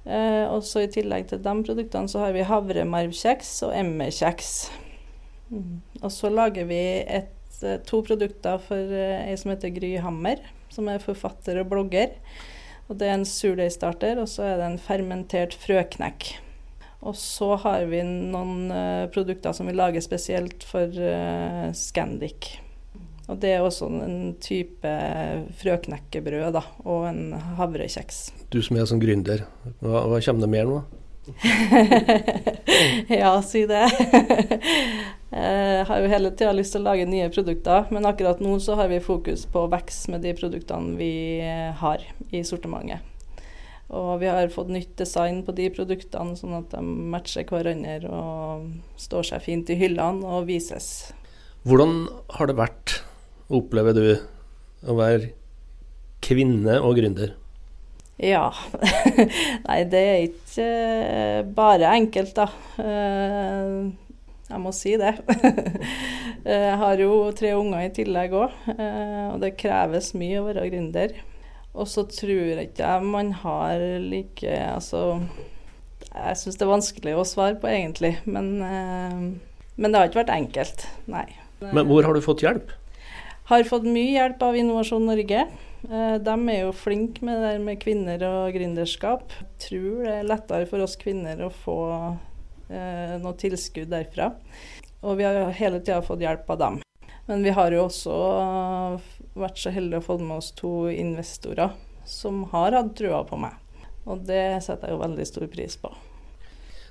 Eh, 0.06 0.46
og 0.50 0.64
så 0.66 0.86
I 0.86 0.92
tillegg 0.92 1.28
til 1.30 1.42
de 1.44 1.54
produktene 1.66 2.10
så 2.10 2.24
har 2.24 2.34
vi 2.34 2.46
havremarvkjeks 2.48 3.52
og 3.68 3.76
emmerkjeks. 3.78 4.56
Mm. 5.52 5.82
Og 6.02 6.10
så 6.14 6.32
lager 6.34 6.66
vi 6.70 6.82
et, 7.06 7.60
eh, 7.62 7.78
to 7.86 8.02
produkter 8.08 8.58
for 8.64 8.78
eh, 8.78 9.28
ei 9.30 9.36
som 9.38 9.54
heter 9.54 9.74
Gry 9.76 9.98
Hammer, 10.02 10.42
som 10.74 10.90
er 10.90 11.04
forfatter 11.04 11.62
og 11.62 11.70
blogger. 11.70 12.16
Og 12.90 12.98
Det 12.98 13.08
er 13.08 13.14
en 13.14 13.26
surdeigstarter, 13.26 14.20
og 14.20 14.28
så 14.28 14.44
er 14.44 14.58
det 14.58 14.66
en 14.68 14.82
fermentert 14.82 15.54
frøknekk. 15.56 16.34
Og 17.02 17.16
så 17.16 17.56
har 17.64 17.86
vi 17.90 18.02
noen 18.04 18.68
uh, 18.70 19.08
produkter 19.10 19.56
som 19.58 19.70
vi 19.70 19.74
lager 19.74 20.04
spesielt 20.04 20.66
for 20.68 20.92
uh, 20.92 21.72
Scandic. 21.74 22.60
Og 23.32 23.40
det 23.40 23.54
er 23.56 23.64
også 23.64 23.88
en 24.04 24.34
type 24.44 24.94
frøknekkebrød 25.62 26.50
da, 26.58 26.66
og 26.84 27.06
en 27.08 27.36
havrekjeks. 27.60 28.26
Du 28.52 28.60
som 28.66 28.76
er 28.76 28.90
som 28.90 29.00
gründer, 29.00 29.46
hva, 29.80 30.04
hva 30.12 30.20
kommer 30.20 30.44
det 30.44 30.52
mer 30.52 30.68
nå? 30.68 30.82
ja, 33.22 33.32
si 33.46 33.62
det. 33.70 33.86
Jeg 35.32 35.86
har 35.90 36.02
jo 36.02 36.10
hele 36.12 36.32
tida 36.34 36.52
lyst 36.56 36.76
til 36.76 36.82
å 36.82 36.90
lage 36.90 37.06
nye 37.08 37.30
produkter, 37.32 37.88
men 37.94 38.10
akkurat 38.10 38.42
nå 38.44 38.58
så 38.60 38.76
har 38.80 38.92
vi 38.92 39.00
fokus 39.04 39.46
på 39.48 39.64
vekst 39.72 40.10
med 40.12 40.26
de 40.26 40.34
produktene 40.36 40.98
vi 41.00 41.14
har 41.80 42.04
i 42.34 42.44
sortimentet. 42.48 43.08
Og 43.92 44.22
vi 44.22 44.30
har 44.32 44.48
fått 44.52 44.72
nytt 44.72 44.94
design 45.00 45.42
på 45.44 45.52
de 45.56 45.68
produktene, 45.72 46.38
sånn 46.40 46.56
at 46.62 46.72
de 46.72 46.84
matcher 46.84 47.48
hverandre 47.48 48.08
og 48.08 48.70
står 49.00 49.34
seg 49.34 49.44
fint 49.44 49.72
i 49.72 49.76
hyllene 49.80 50.24
og 50.24 50.48
vises. 50.48 51.12
Hvordan 51.68 52.08
har 52.38 52.48
det 52.48 52.56
vært 52.58 53.02
opplever 53.52 53.96
du 53.98 54.06
å 54.88 54.98
være 54.98 55.34
kvinne 56.24 56.80
og 56.82 56.98
gründer? 57.00 57.36
Ja. 58.22 58.52
Nei, 59.68 59.82
det 59.90 60.02
er 60.02 60.24
ikke 60.28 60.68
eh, 60.68 61.42
bare 61.58 61.90
enkelt, 61.98 62.36
da. 62.38 62.48
Eh, 62.82 63.90
jeg 64.52 64.62
må 64.62 64.74
si 64.76 64.98
det. 65.00 65.16
Jeg 66.42 66.78
har 66.82 66.98
jo 66.98 67.30
tre 67.38 67.52
unger 67.54 67.84
i 67.86 67.92
tillegg 67.94 68.32
òg, 68.34 68.54
eh, 68.74 69.28
og 69.30 69.44
det 69.44 69.52
kreves 69.62 70.08
mye 70.18 70.40
å 70.40 70.48
være 70.48 70.64
gründer. 70.72 71.14
Og 71.78 71.86
så 71.88 72.02
tror 72.10 72.50
jeg 72.50 72.72
ikke 72.72 72.96
man 73.06 73.30
har 73.44 73.80
like 74.02 74.50
Altså, 74.74 75.22
jeg 76.10 76.40
syns 76.42 76.58
det 76.58 76.66
er 76.66 76.72
vanskelig 76.74 77.14
å 77.16 77.28
svare 77.30 77.60
på, 77.62 77.70
egentlig. 77.70 78.16
Men, 78.26 78.50
men 78.58 79.86
det 79.86 80.02
har 80.02 80.10
ikke 80.10 80.24
vært 80.24 80.34
enkelt, 80.34 80.84
nei. 81.14 81.28
Men 81.62 81.86
hvor 81.88 82.10
har 82.10 82.18
du 82.18 82.26
fått 82.26 82.44
hjelp? 82.44 82.74
Har 83.52 83.66
fått 83.68 83.84
mye 83.84 84.14
hjelp 84.14 84.44
av 84.48 84.56
Innovasjon 84.56 85.04
Norge. 85.10 85.42
Eh, 85.84 86.14
de 86.24 86.34
er 86.54 86.62
jo 86.62 86.70
flinke 86.72 87.26
med 87.28 87.42
det 87.44 87.58
med 87.60 87.82
kvinner 87.82 88.22
og 88.24 88.54
gründerskap. 88.56 89.34
Jeg 89.42 89.58
tror 89.66 89.98
det 90.06 90.14
er 90.14 90.30
lettere 90.30 90.68
for 90.70 90.84
oss 90.86 90.94
kvinner 90.96 91.42
å 91.44 91.50
få 91.52 91.76
eh, 92.72 93.18
noe 93.20 93.36
tilskudd 93.42 93.92
derfra. 93.92 94.30
Og 95.04 95.20
vi 95.20 95.26
har 95.28 95.52
hele 95.58 95.82
tida 95.82 96.00
fått 96.00 96.24
hjelp 96.24 96.48
av 96.56 96.62
dem. 96.62 96.78
Men 97.28 97.44
vi 97.44 97.52
har 97.58 97.76
jo 97.76 97.90
også 97.90 98.22
vært 99.36 99.60
så 99.60 99.76
heldige 99.76 100.00
å 100.00 100.06
få 100.06 100.18
med 100.22 100.38
oss 100.38 100.54
to 100.56 100.72
investorer 100.94 101.76
som 102.08 102.46
har 102.56 102.80
hatt 102.80 102.96
trua 102.96 103.20
på 103.28 103.42
meg. 103.44 103.60
Og 104.08 104.24
det 104.32 104.64
setter 104.64 104.88
jeg 104.88 104.96
jo 104.96 105.04
veldig 105.04 105.28
stor 105.28 105.52
pris 105.52 105.76
på. 105.84 105.92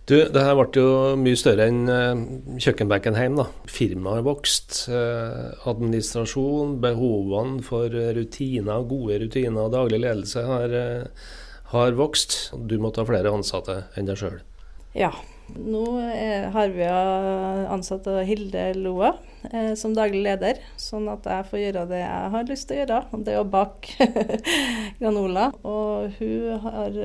Du, 0.09 0.17
det 0.33 0.43
her 0.43 0.57
ble 0.59 0.81
jo 0.83 1.17
mye 1.21 1.39
større 1.39 1.69
enn 1.71 1.85
uh, 1.87 2.23
kjøkkenbenken 2.61 3.19
hjemme. 3.19 3.45
da. 3.45 3.71
Firmaet 3.71 4.21
har 4.21 4.27
vokst. 4.27 4.79
Uh, 4.91 5.53
administrasjon, 5.71 6.79
behovene 6.83 7.61
for 7.67 7.93
rutiner, 8.17 8.87
gode 8.91 9.21
rutiner 9.23 9.67
og 9.67 9.75
daglig 9.77 10.03
ledelse 10.03 10.47
har, 10.49 10.79
har 11.75 11.99
vokst. 11.99 12.39
Du 12.55 12.79
måtte 12.83 13.05
ha 13.05 13.11
flere 13.11 13.35
ansatte 13.35 13.85
enn 13.95 14.11
deg 14.11 14.19
sjøl. 14.23 14.41
Ja. 14.97 15.13
Nå 15.51 15.83
har 16.55 16.69
vi 16.71 16.85
ansatt 16.87 18.07
Hilde 18.27 18.69
Loa 18.79 19.09
eh, 19.51 19.73
som 19.75 19.95
daglig 19.97 20.23
leder, 20.23 20.61
sånn 20.79 21.09
at 21.11 21.27
jeg 21.27 21.49
får 21.51 21.63
gjøre 21.65 21.85
det 21.91 22.01
jeg 22.03 22.33
har 22.35 22.49
lyst 22.49 22.69
til 22.69 22.77
å 22.77 22.81
gjøre. 22.81 23.01
Det 23.27 23.37
å 23.41 23.47
bake 23.51 24.09
granola. 25.01 25.51
Og 25.67 26.21
hun 26.21 26.67
har 26.67 27.01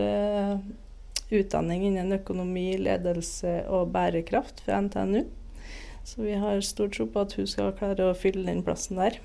utdanning 1.33 1.85
innen 1.87 2.13
økonomi, 2.17 2.75
ledelse 2.81 3.63
og 3.71 3.91
bærekraft 3.95 4.61
fra 4.65 4.81
NTNU. 4.85 5.23
Så 6.05 6.21
vi 6.21 6.35
har 6.37 6.59
stor 6.61 6.91
tro 6.93 7.07
på 7.09 7.23
at 7.25 7.33
hun 7.33 7.47
skal 7.49 7.73
klare 7.77 8.11
å 8.11 8.17
fylle 8.17 8.45
den 8.45 8.61
plassen 8.65 8.99
der. 9.01 9.17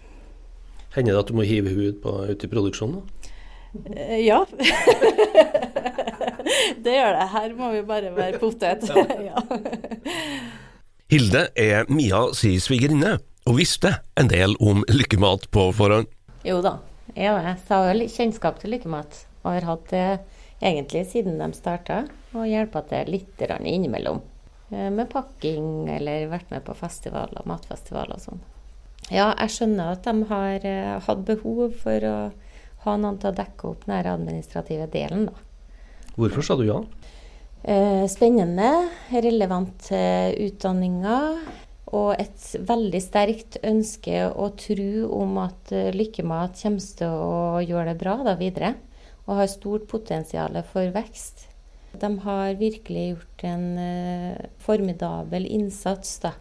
Hender 0.95 1.15
det 1.15 1.21
at 1.21 1.31
du 1.31 1.37
må 1.37 1.45
hive 1.47 1.71
henne 1.71 1.93
ut, 1.93 2.07
ut, 2.07 2.45
i 2.45 2.51
produksjonen? 2.51 3.03
Eh, 3.93 4.21
ja. 4.25 4.41
det 6.85 6.97
gjør 6.97 7.13
det. 7.19 7.27
Her 7.37 7.55
må 7.59 7.71
vi 7.77 7.83
bare 7.87 8.11
være 8.17 8.41
potet. 8.43 8.89
ja. 9.29 9.45
Hilde 11.11 11.49
er 11.59 11.89
Mia 11.91 12.29
si 12.39 12.55
svigerinne, 12.63 13.17
og 13.51 13.57
visste 13.59 13.97
en 14.21 14.29
del 14.31 14.55
om 14.63 14.85
lykkemat 14.87 15.49
på 15.51 15.65
forhånd. 15.75 16.07
Jo 16.47 16.61
da, 16.65 16.77
jeg 17.17 17.35
har 17.35 18.05
kjennskap 18.15 18.61
til 18.63 18.77
lykkemat, 18.77 19.25
og 19.43 19.57
har 19.57 19.67
hatt 19.73 19.91
det 19.91 20.07
egentlig 20.61 21.07
siden 21.09 21.41
de 21.41 21.51
starta, 21.57 22.05
og 22.37 22.49
hjelpa 22.49 22.83
til 22.89 23.11
litt 23.15 23.41
innimellom. 23.41 24.21
Eh, 24.71 24.91
med 24.93 25.09
pakking 25.11 25.89
eller 25.91 26.29
vært 26.31 26.51
med 26.53 26.65
på 26.67 26.77
festivaler, 26.79 27.43
matfestivaler 27.49 28.15
og 28.15 28.23
sånn. 28.23 28.43
Ja, 29.11 29.33
jeg 29.41 29.51
skjønner 29.57 29.97
at 29.97 30.07
de 30.07 30.29
har 30.31 30.67
eh, 30.69 30.99
hatt 31.07 31.25
behov 31.27 31.75
for 31.81 32.07
å 32.07 32.17
ha 32.85 32.97
noen 32.97 33.19
til 33.21 33.33
å 33.33 33.39
dekke 33.41 33.73
opp 33.73 33.87
den 33.89 34.07
administrative 34.07 34.87
delen, 34.93 35.27
da. 35.31 35.35
Hvorfor 36.15 36.45
sa 36.45 36.57
du 36.59 36.67
ja? 36.69 36.79
Eh, 37.63 38.05
spennende, 38.09 38.71
relevant 39.11 39.91
utdanninger. 39.91 41.43
Og 41.91 42.13
et 42.23 42.45
veldig 42.63 43.01
sterkt 43.03 43.57
ønske 43.67 44.29
og 44.29 44.61
tro 44.63 45.09
om 45.11 45.41
at 45.43 45.73
Lykkemat 45.91 46.61
kommer 46.61 46.93
til 47.01 47.17
å 47.19 47.59
gjøre 47.65 47.89
det 47.89 47.99
bra 47.99 48.15
da 48.23 48.37
videre 48.39 48.77
og 49.27 49.41
har 49.41 49.51
stort 49.51 49.87
potensial 49.91 50.57
for 50.71 50.93
vekst. 50.95 51.47
De 52.01 52.11
har 52.25 52.55
virkelig 52.61 53.07
gjort 53.15 53.45
en 53.49 53.67
uh, 53.79 54.47
formidabel 54.63 55.47
innsats 55.51 56.21
da, 56.23 56.35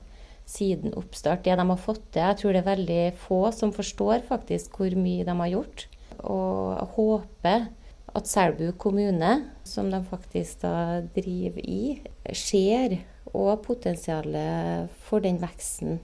siden 0.50 0.94
oppstart. 0.98 1.44
Det 1.46 1.58
de 1.58 1.66
har 1.72 1.82
fått 1.82 2.04
til. 2.14 2.22
Jeg 2.22 2.40
tror 2.42 2.54
det 2.54 2.62
er 2.62 2.70
veldig 2.70 3.02
få 3.24 3.42
som 3.56 3.74
forstår 3.74 4.26
faktisk 4.30 4.78
hvor 4.78 4.94
mye 4.98 5.26
de 5.26 5.36
har 5.42 5.54
gjort. 5.56 5.88
Og 6.20 6.96
håper 6.96 7.70
at 8.18 8.28
Selbu 8.30 8.72
kommune, 8.82 9.32
som 9.64 9.90
de 9.92 10.00
faktisk 10.10 10.64
da 10.64 11.02
driver 11.16 11.66
i, 11.66 12.00
ser 12.34 13.00
og 13.34 13.62
potensialet 13.66 14.90
for 15.06 15.22
den 15.26 15.38
veksten. 15.42 16.00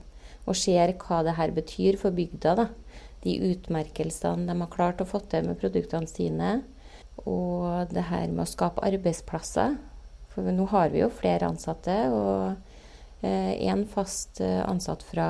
Og 0.46 0.54
ser 0.58 0.92
hva 1.02 1.22
det 1.26 1.34
her 1.38 1.50
betyr 1.54 1.98
for 1.98 2.14
bygda. 2.14 2.54
da. 2.54 2.66
De 3.24 3.36
utmerkelsene 3.52 4.46
de 4.48 4.60
har 4.60 4.72
klart 4.72 5.02
å 5.02 5.08
få 5.08 5.22
til 5.30 5.48
med 5.48 5.60
produktene 5.60 6.08
sine. 6.10 6.60
Og 7.24 7.88
det 7.90 8.08
her 8.10 8.28
med 8.30 8.44
å 8.44 8.50
skape 8.50 8.84
arbeidsplasser. 8.86 9.76
For 10.34 10.52
nå 10.52 10.66
har 10.68 10.92
vi 10.92 11.00
jo 11.00 11.08
flere 11.12 11.48
ansatte. 11.48 11.96
Og 12.12 12.56
én 13.24 13.82
eh, 13.82 13.88
fast 13.88 14.40
eh, 14.44 14.60
ansatt 14.68 15.02
fra, 15.06 15.28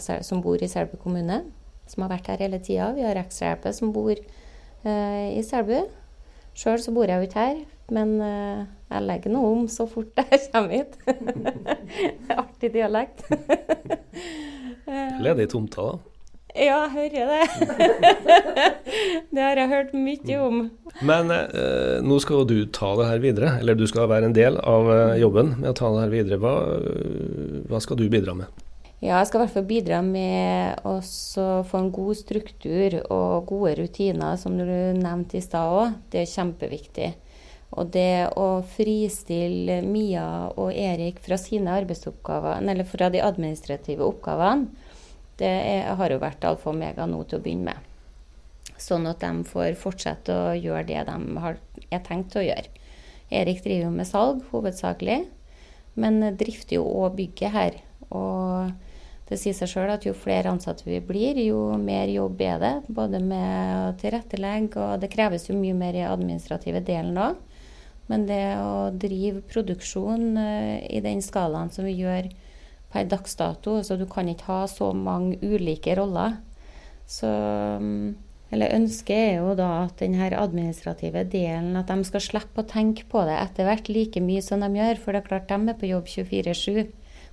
som 0.00 0.40
bor 0.44 0.62
i 0.62 0.68
Selbu 0.70 0.96
kommune, 1.02 1.42
som 1.86 2.04
har 2.04 2.14
vært 2.16 2.32
her 2.32 2.46
hele 2.46 2.60
tida. 2.64 2.92
Vi 2.96 3.04
har 3.04 3.20
ekstrahjelpe 3.20 3.72
som 3.76 3.92
bor 3.94 4.16
eh, 4.16 5.28
i 5.36 5.44
Selbu. 5.44 5.84
Sjøl 6.56 6.80
så 6.80 6.94
bor 6.96 7.04
jeg 7.04 7.20
jo 7.20 7.28
ikke 7.28 7.44
her, 7.44 7.62
men 7.92 8.16
eh, 8.24 8.64
jeg 8.88 9.04
legger 9.04 9.34
nå 9.34 9.44
om 9.50 9.66
så 9.68 9.84
fort 9.90 10.16
jeg 10.24 10.48
kommer 10.54 10.72
hit. 10.72 10.96
Artig 12.40 12.72
dialekt. 12.78 13.26
Ledig 15.26 15.50
tomta, 15.52 15.90
da? 15.92 16.15
Ja, 16.56 16.86
jeg 16.86 16.92
hører 16.94 17.28
det. 17.28 17.66
det 19.34 19.42
har 19.44 19.58
jeg 19.60 19.68
hørt 19.68 19.90
mye 19.92 20.36
om. 20.40 20.60
Men 21.04 21.32
eh, 21.34 21.98
nå 22.00 22.16
skal 22.24 22.40
jo 22.40 22.46
du 22.48 22.70
ta 22.72 22.94
det 22.96 23.08
her 23.10 23.20
videre, 23.20 23.50
eller 23.60 23.76
du 23.76 23.84
skal 23.88 24.08
være 24.08 24.30
en 24.30 24.36
del 24.36 24.56
av 24.62 24.88
eh, 24.92 25.18
jobben 25.20 25.52
med 25.58 25.74
å 25.74 25.76
ta 25.76 25.90
det 25.92 26.06
her 26.06 26.14
videre. 26.14 26.38
Hva, 26.40 26.54
hva, 27.68 27.82
skal 27.84 28.00
du 28.00 28.06
bidra 28.12 28.36
med? 28.38 28.64
Ja, 29.02 29.18
jeg 29.18 29.28
skal 29.28 29.42
i 29.42 29.44
hvert 29.44 29.56
fall 29.58 29.68
bidra 29.68 30.00
med 30.00 30.80
å 30.88 30.96
få 31.04 31.82
en 31.82 31.92
god 31.92 32.16
struktur 32.16 32.96
og 33.02 33.50
gode 33.50 33.74
rutiner, 33.82 34.40
som 34.40 34.56
du 34.56 34.64
nevnte 34.64 35.36
i 35.36 35.44
stad 35.44 35.76
òg. 35.76 36.00
Det 36.12 36.22
er 36.22 36.32
kjempeviktig. 36.32 37.12
Og 37.76 37.92
det 37.92 38.30
å 38.40 38.62
fristille 38.72 39.82
Mia 39.84 40.24
og 40.56 40.72
Erik 40.72 41.20
fra 41.20 41.36
sine 41.40 41.76
arbeidsoppgaver, 41.76 42.64
eller 42.64 42.88
fra 42.88 43.10
de 43.12 43.20
administrative 43.20 44.06
oppgavene, 44.06 44.85
det 45.40 45.50
er, 45.50 45.92
har 45.98 46.12
jo 46.12 46.22
vært 46.22 46.44
alfa 46.48 46.70
og 46.70 46.76
omega 46.76 47.06
nå 47.08 47.22
til 47.28 47.40
å 47.40 47.44
begynne 47.44 47.72
med. 47.72 47.92
Sånn 48.80 49.08
at 49.08 49.22
de 49.22 49.44
får 49.48 49.76
fortsette 49.80 50.32
å 50.32 50.56
gjøre 50.56 50.86
det 50.88 51.04
de 51.08 51.40
har, 51.44 51.60
er 51.88 52.02
tenkt 52.04 52.36
å 52.36 52.44
gjøre. 52.44 52.72
Erik 53.32 53.62
driver 53.64 53.88
jo 53.88 53.94
med 53.94 54.08
salg 54.08 54.42
hovedsakelig, 54.52 55.24
men 55.98 56.20
drifter 56.38 56.78
jo 56.78 56.84
òg 57.04 57.16
bygget 57.18 57.54
her. 57.54 57.78
Og 58.14 58.72
det 59.26 59.40
sier 59.40 59.56
seg 59.56 59.70
sjøl 59.72 59.90
at 59.90 60.04
jo 60.06 60.12
flere 60.14 60.52
ansatte 60.52 60.86
vi 60.86 61.00
blir, 61.02 61.38
jo 61.42 61.72
mer 61.82 62.10
jobb 62.12 62.42
er 62.46 62.60
det. 62.62 62.74
Både 62.86 63.18
med 63.18 63.72
å 63.80 63.94
tilrettelegge, 63.98 64.78
og 64.78 65.02
det 65.02 65.10
kreves 65.10 65.48
jo 65.48 65.56
mye 65.58 65.74
mer 65.74 65.98
i 65.98 66.06
administrative 66.06 66.84
delen 66.86 67.18
òg. 67.18 67.40
Men 68.06 68.28
det 68.28 68.42
å 68.62 68.92
drive 68.94 69.42
produksjon 69.50 70.36
uh, 70.38 70.76
i 70.86 71.00
den 71.02 71.24
skalaen 71.26 71.72
som 71.74 71.88
vi 71.88 71.96
gjør 71.98 72.28
per 72.92 73.08
dags 73.10 73.36
dato, 73.38 73.80
så 73.82 73.96
du 73.98 74.06
kan 74.10 74.28
ikke 74.30 74.48
ha 74.50 74.60
så 74.70 74.92
mange 74.96 75.38
ulike 75.42 75.96
roller. 75.98 76.38
Så 77.06 77.28
um, 77.28 78.14
eller 78.54 78.76
ønsket 78.76 79.16
er 79.16 79.32
jo 79.40 79.56
da 79.58 79.68
at 79.84 79.98
den 79.98 80.14
administrative 80.22 81.24
delen, 81.30 81.74
at 81.76 81.90
de 81.90 82.06
skal 82.06 82.22
slippe 82.22 82.62
å 82.62 82.68
tenke 82.68 83.04
på 83.10 83.24
det 83.26 83.34
etter 83.40 83.66
hvert 83.66 83.90
like 83.90 84.22
mye 84.22 84.42
som 84.42 84.62
de 84.62 84.70
gjør. 84.78 85.00
For 85.02 85.12
det 85.12 85.24
er 85.24 85.28
klart 85.28 85.50
de 85.50 85.72
er 85.72 85.78
på 85.80 85.90
jobb 85.90 86.06
24-7. 86.06 86.86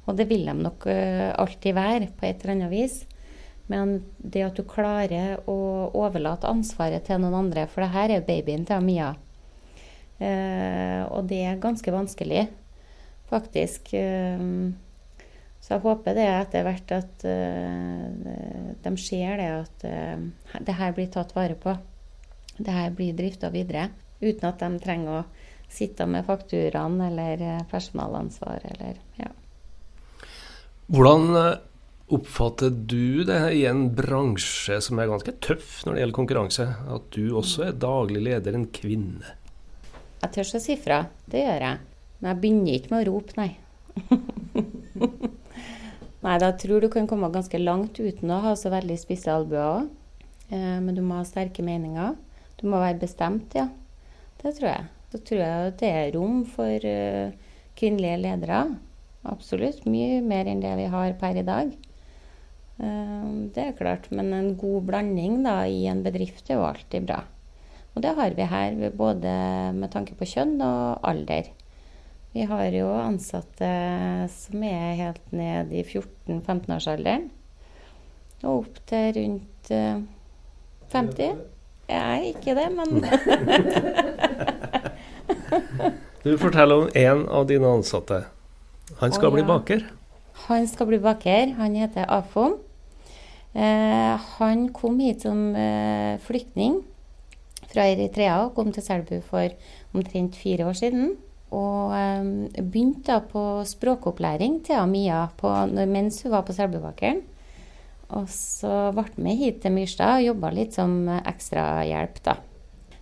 Og 0.09 0.17
det 0.17 0.27
vil 0.27 0.47
de 0.49 0.55
nok 0.57 0.87
uh, 0.89 1.31
alltid 1.39 1.77
være, 1.77 2.09
på 2.17 2.27
et 2.27 2.41
eller 2.41 2.55
annet 2.57 2.73
vis. 2.73 3.03
Men 3.71 4.01
det 4.17 4.43
at 4.43 4.57
du 4.57 4.65
klarer 4.67 5.37
å 5.47 5.59
overlate 5.95 6.49
ansvaret 6.49 7.05
til 7.07 7.21
noen 7.23 7.45
andre, 7.45 7.67
for 7.71 7.85
det 7.85 7.93
her 7.93 8.17
er 8.17 8.25
babyen 8.25 8.65
til 8.67 8.83
Mia. 8.83 9.13
Eh, 10.23 11.01
og 11.09 11.29
det 11.29 11.39
er 11.47 11.61
ganske 11.61 11.93
vanskelig, 11.93 12.47
faktisk. 13.31 13.93
Uh, 13.95 14.73
så 15.63 15.77
jeg 15.77 15.83
håper 15.85 16.17
det 16.17 16.27
etter 16.27 16.65
hvert 16.67 16.91
at 16.91 17.23
de 18.83 18.91
ser 18.99 19.39
det 19.39 19.47
at 19.47 19.85
det 20.67 20.75
her 20.75 20.91
blir 20.97 21.07
tatt 21.13 21.31
vare 21.37 21.55
på. 21.55 21.71
Det 22.57 22.73
her 22.75 22.91
blir 22.91 23.15
drifta 23.15 23.47
videre. 23.53 23.85
Uten 24.19 24.49
at 24.49 24.59
de 24.59 24.81
trenger 24.83 25.21
å 25.21 25.23
sitte 25.73 26.05
med 26.09 26.25
fakturaen 26.27 26.99
eller 27.01 27.63
personalansvar 27.71 28.59
eller 28.73 28.99
ja. 29.17 29.31
Hvordan 30.93 31.37
eh, 31.39 31.61
oppfatter 32.13 32.69
du 32.69 33.23
det 33.25 33.39
i 33.57 33.63
en 33.65 33.87
bransje 33.95 34.77
som 34.83 34.99
er 34.99 35.09
ganske 35.09 35.33
tøff 35.43 35.81
når 35.85 35.95
det 35.95 36.03
gjelder 36.03 36.17
konkurranse, 36.19 36.67
at 36.67 37.07
du 37.15 37.33
også 37.39 37.69
er 37.69 37.79
daglig 37.79 38.21
leder, 38.27 38.57
en 38.57 38.67
kvinne? 38.75 39.37
Jeg 40.23 40.35
tør 40.35 40.53
å 40.59 40.63
si 40.63 40.77
fra, 40.79 41.01
det 41.31 41.43
gjør 41.43 41.67
jeg. 41.67 41.81
Men 42.19 42.29
jeg 42.29 42.41
begynner 42.43 42.77
ikke 42.77 42.93
med 42.93 43.01
å 43.01 43.11
rope, 43.11 43.37
nei. 43.39 43.49
nei, 46.23 46.37
da 46.41 46.51
tror 46.57 46.81
du 46.83 46.89
kan 46.91 47.07
komme 47.09 47.31
ganske 47.33 47.59
langt 47.61 47.99
uten 47.99 48.31
å 48.31 48.41
ha 48.47 48.55
så 48.59 48.71
veldig 48.73 48.97
spisse 48.99 49.31
albuer 49.31 49.63
òg. 49.63 49.91
Eh, 50.49 50.79
men 50.83 50.95
du 50.95 51.03
må 51.05 51.19
ha 51.19 51.27
sterke 51.27 51.65
meninger. 51.65 52.15
Du 52.59 52.67
må 52.71 52.81
være 52.81 53.01
bestemt, 53.01 53.55
ja. 53.57 53.67
Det 54.41 54.55
tror 54.57 54.69
jeg. 54.69 54.89
Så 55.13 55.21
tror 55.21 55.41
jeg 55.43 55.73
det 55.79 55.89
er 55.93 56.13
rom 56.15 56.41
for 56.49 56.85
uh, 56.89 57.33
kvinnelige 57.77 58.21
ledere. 58.23 58.63
Absolutt. 59.29 59.83
Mye 59.85 60.23
mer 60.25 60.49
enn 60.49 60.63
det 60.63 60.71
vi 60.79 60.87
har 60.89 61.13
per 61.21 61.37
i 61.39 61.45
dag. 61.47 61.69
Uh, 62.79 63.51
det 63.53 63.67
er 63.67 63.77
klart. 63.77 64.09
Men 64.11 64.33
en 64.35 64.49
god 64.59 64.89
blanding 64.89 65.43
da, 65.45 65.61
i 65.69 65.85
en 65.91 66.01
bedrift 66.05 66.49
er 66.49 66.59
jo 66.59 66.65
alltid 66.65 67.05
bra. 67.07 67.21
Og 67.93 68.01
det 68.01 68.15
har 68.17 68.33
vi 68.33 68.47
her, 68.49 68.79
både 68.97 69.33
med 69.77 69.91
tanke 69.93 70.17
på 70.17 70.27
kjønn 70.27 70.57
og 70.65 71.05
alder. 71.05 71.51
Vi 72.33 72.47
har 72.49 72.65
jo 72.73 72.87
ansatte 72.97 73.67
som 74.33 74.63
er 74.65 74.95
helt 74.97 75.21
ned 75.35 75.69
i 75.69 75.83
14-15-årsalderen. 75.85 77.27
Og 78.43 78.63
opp 78.63 78.79
til 78.89 79.13
rundt 79.19 79.69
50. 79.69 81.21
Eh, 81.21 81.37
jeg 81.93 81.99
er 81.99 82.21
ikke 82.31 82.55
det, 82.57 82.67
men 82.73 82.89
Du 86.23 86.37
forteller 86.39 86.85
om 86.85 86.89
én 86.95 87.27
av 87.27 87.47
dine 87.49 87.67
ansatte. 87.67 88.23
Han 89.01 89.11
skal 89.13 89.29
ja. 89.29 89.33
bli 89.35 89.43
baker? 89.47 89.79
Han 90.47 90.67
skal 90.71 90.87
bli 90.89 90.99
baker. 91.03 91.53
Han 91.59 91.75
heter 91.77 92.05
Afon. 92.09 92.53
Eh, 93.53 94.15
han 94.39 94.69
kom 94.73 94.99
hit 95.03 95.21
som 95.27 95.39
eh, 95.53 96.17
flyktning 96.23 96.73
fra 97.69 97.83
Eritrea 97.91 98.45
og 98.45 98.55
kom 98.57 98.71
til 98.73 98.83
Selbu 98.85 99.19
for 99.27 99.47
omtrent 99.93 100.35
fire 100.39 100.65
år 100.71 100.77
siden. 100.79 101.05
Og 101.53 101.93
um, 101.93 102.31
begynte 102.57 103.19
på 103.29 103.43
språkopplæring 103.69 104.61
til 104.65 104.89
Mia 104.89 105.27
på, 105.37 105.51
mens 105.85 106.23
hun 106.25 106.33
var 106.33 106.47
på 106.47 106.55
Selbuvakeren. 106.57 107.21
Og 108.13 108.25
så 108.29 108.91
ble 108.93 109.05
vi 109.15 109.25
med 109.25 109.39
hit 109.39 109.61
til 109.63 109.73
Myrstad 109.73 110.19
og 110.19 110.27
jobba 110.27 110.51
litt 110.53 110.75
som 110.75 110.97
ekstrahjelp, 111.09 112.19
da. 112.25 112.37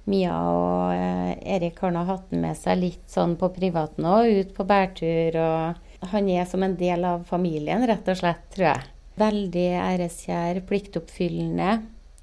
Mia 0.10 0.34
og 0.50 0.94
eh, 0.96 1.34
Erik 1.56 1.80
har 1.84 1.94
nå 1.94 2.04
hatt 2.08 2.32
den 2.32 2.42
med 2.46 2.58
seg 2.58 2.80
litt 2.80 3.12
sånn 3.12 3.36
på 3.40 3.52
privaten 3.54 4.08
òg, 4.08 4.30
ut 4.42 4.54
på 4.56 4.66
bærtur. 4.68 5.38
Og 5.38 6.08
han 6.14 6.30
er 6.34 6.48
som 6.50 6.64
en 6.66 6.78
del 6.80 7.06
av 7.06 7.26
familien, 7.30 7.86
rett 7.88 8.08
og 8.10 8.18
slett, 8.18 8.48
tror 8.56 8.72
jeg. 8.72 8.88
Veldig 9.22 9.68
æreskjær, 9.84 10.62
pliktoppfyllende. 10.70 11.76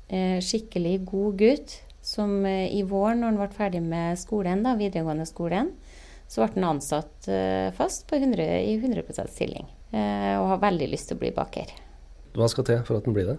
Eh, 0.08 0.38
skikkelig 0.42 0.96
god 1.08 1.38
gutt. 1.44 1.76
Som 2.02 2.40
eh, 2.48 2.66
i 2.74 2.82
vår, 2.88 3.14
når 3.18 3.30
han 3.30 3.40
ble 3.42 3.50
ferdig 3.54 3.84
med 3.84 4.18
skolen, 4.18 4.64
da, 4.66 4.74
videregående 4.78 5.28
skolen, 5.28 5.74
så 6.28 6.44
ble 6.44 6.50
han 6.54 6.66
ansatt 6.74 7.28
fast 7.76 8.10
100, 8.12 8.44
i 8.68 8.74
100% 8.76 9.32
stilling. 9.32 9.64
Og 9.90 10.48
har 10.52 10.60
veldig 10.60 10.90
lyst 10.92 11.08
til 11.08 11.16
å 11.16 11.22
bli 11.22 11.30
baker. 11.32 11.72
Hva 12.36 12.48
skal 12.52 12.66
til 12.68 12.82
for 12.84 13.00
at 13.00 13.08
han 13.08 13.16
blir 13.16 13.30
det? 13.32 13.38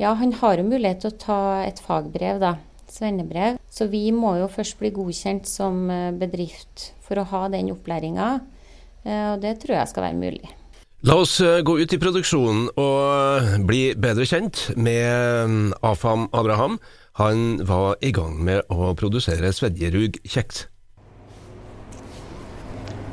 Ja, 0.00 0.14
Han 0.16 0.32
har 0.40 0.56
jo 0.56 0.64
mulighet 0.64 1.04
til 1.04 1.12
å 1.12 1.18
ta 1.20 1.40
et 1.66 1.82
fagbrev, 1.84 2.40
da 2.40 2.56
svennebrev. 2.92 3.58
Så 3.70 3.88
vi 3.90 4.10
må 4.14 4.36
jo 4.40 4.50
først 4.50 4.78
bli 4.80 4.92
godkjent 4.94 5.48
som 5.48 5.86
eh, 5.90 6.12
bedrift 6.16 6.90
for 7.06 7.20
å 7.20 7.26
ha 7.32 7.46
den 7.52 7.72
opplæringa. 7.74 8.28
Eh, 9.04 9.26
og 9.34 9.42
det 9.44 9.58
tror 9.62 9.78
jeg 9.80 9.92
skal 9.92 10.08
være 10.08 10.20
mulig. 10.20 10.52
La 11.06 11.18
oss 11.22 11.38
eh, 11.44 11.60
gå 11.66 11.76
ut 11.78 11.92
i 11.92 12.00
produksjonen 12.02 12.70
og 12.82 13.66
bli 13.68 13.82
bedre 13.98 14.26
kjent 14.28 14.68
med 14.76 15.50
mm, 15.50 15.66
Afam 15.86 16.28
Abraham. 16.32 16.80
Han 17.20 17.62
var 17.66 17.96
i 18.04 18.12
gang 18.12 18.40
med 18.44 18.66
å 18.72 18.92
produsere 18.98 19.52
Svedjerug 19.54 20.20
kjeks. 20.24 20.66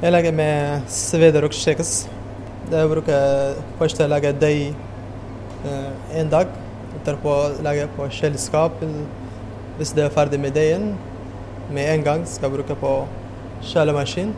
Jeg 0.04 0.12
legger 0.12 0.34
med 0.36 0.90
sveder 0.92 1.46
og 1.48 1.54
kjeks. 1.56 1.92
Jeg 2.68 2.88
bruker 2.92 3.54
først 3.80 4.02
å 4.04 4.08
legge 4.12 4.34
deig 4.36 4.74
en 6.20 6.32
dag. 6.34 6.52
Etterpå 6.98 7.36
legger 7.64 7.86
jeg 7.86 7.92
på 7.96 8.08
kjøleskap 8.18 8.84
hvis 9.78 9.96
det 9.96 10.04
er 10.04 10.12
ferdig 10.12 10.42
med 10.44 10.58
deigen, 10.60 10.92
med 11.72 11.88
en 11.94 12.04
gang 12.04 12.28
skal 12.28 12.50
jeg 12.50 12.58
bruke 12.58 12.78
på 12.84 12.92
kjølemaskin 13.72 14.36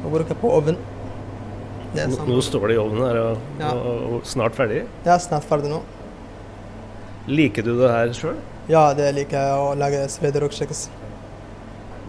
og 0.00 0.10
bruke 0.16 0.40
på 0.40 0.56
ovn. 0.56 0.80
Sånn. 1.92 2.18
Nå 2.32 2.40
står 2.40 2.68
det 2.72 2.80
i 2.80 2.82
ovnen 2.88 3.04
her 3.04 3.22
og, 3.26 3.46
ja. 3.60 3.76
og, 3.76 4.18
snart 4.24 4.56
ferdig? 4.56 4.86
Ja, 5.04 5.20
snart 5.20 5.44
ferdig 5.44 5.76
nå. 5.76 5.84
Liker 7.28 7.68
du 7.68 7.74
det 7.84 7.92
her 7.92 8.16
sjøl? 8.16 8.40
Ja, 8.72 8.88
det 8.96 9.12
liker 9.12 9.44
jeg 9.44 9.64
å 9.68 9.72
lage 9.76 10.06
svederokkjeks. 10.16 10.86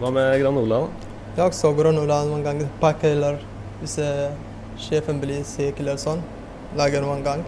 Hva 0.00 0.08
med 0.22 0.38
granola? 0.40 0.86
Ja, 1.34 1.48
også 1.48 1.72
granola 1.74 2.22
noen 2.28 2.44
ganger. 2.46 2.70
Pakke 2.80 3.10
eller 3.10 3.40
hvis 3.80 3.98
sjefen 4.80 5.20
blir 5.22 5.42
syk 5.46 5.80
eller 5.82 5.98
sånn. 6.00 6.22
Lager 6.78 7.02
noen 7.02 7.22
gang. 7.26 7.44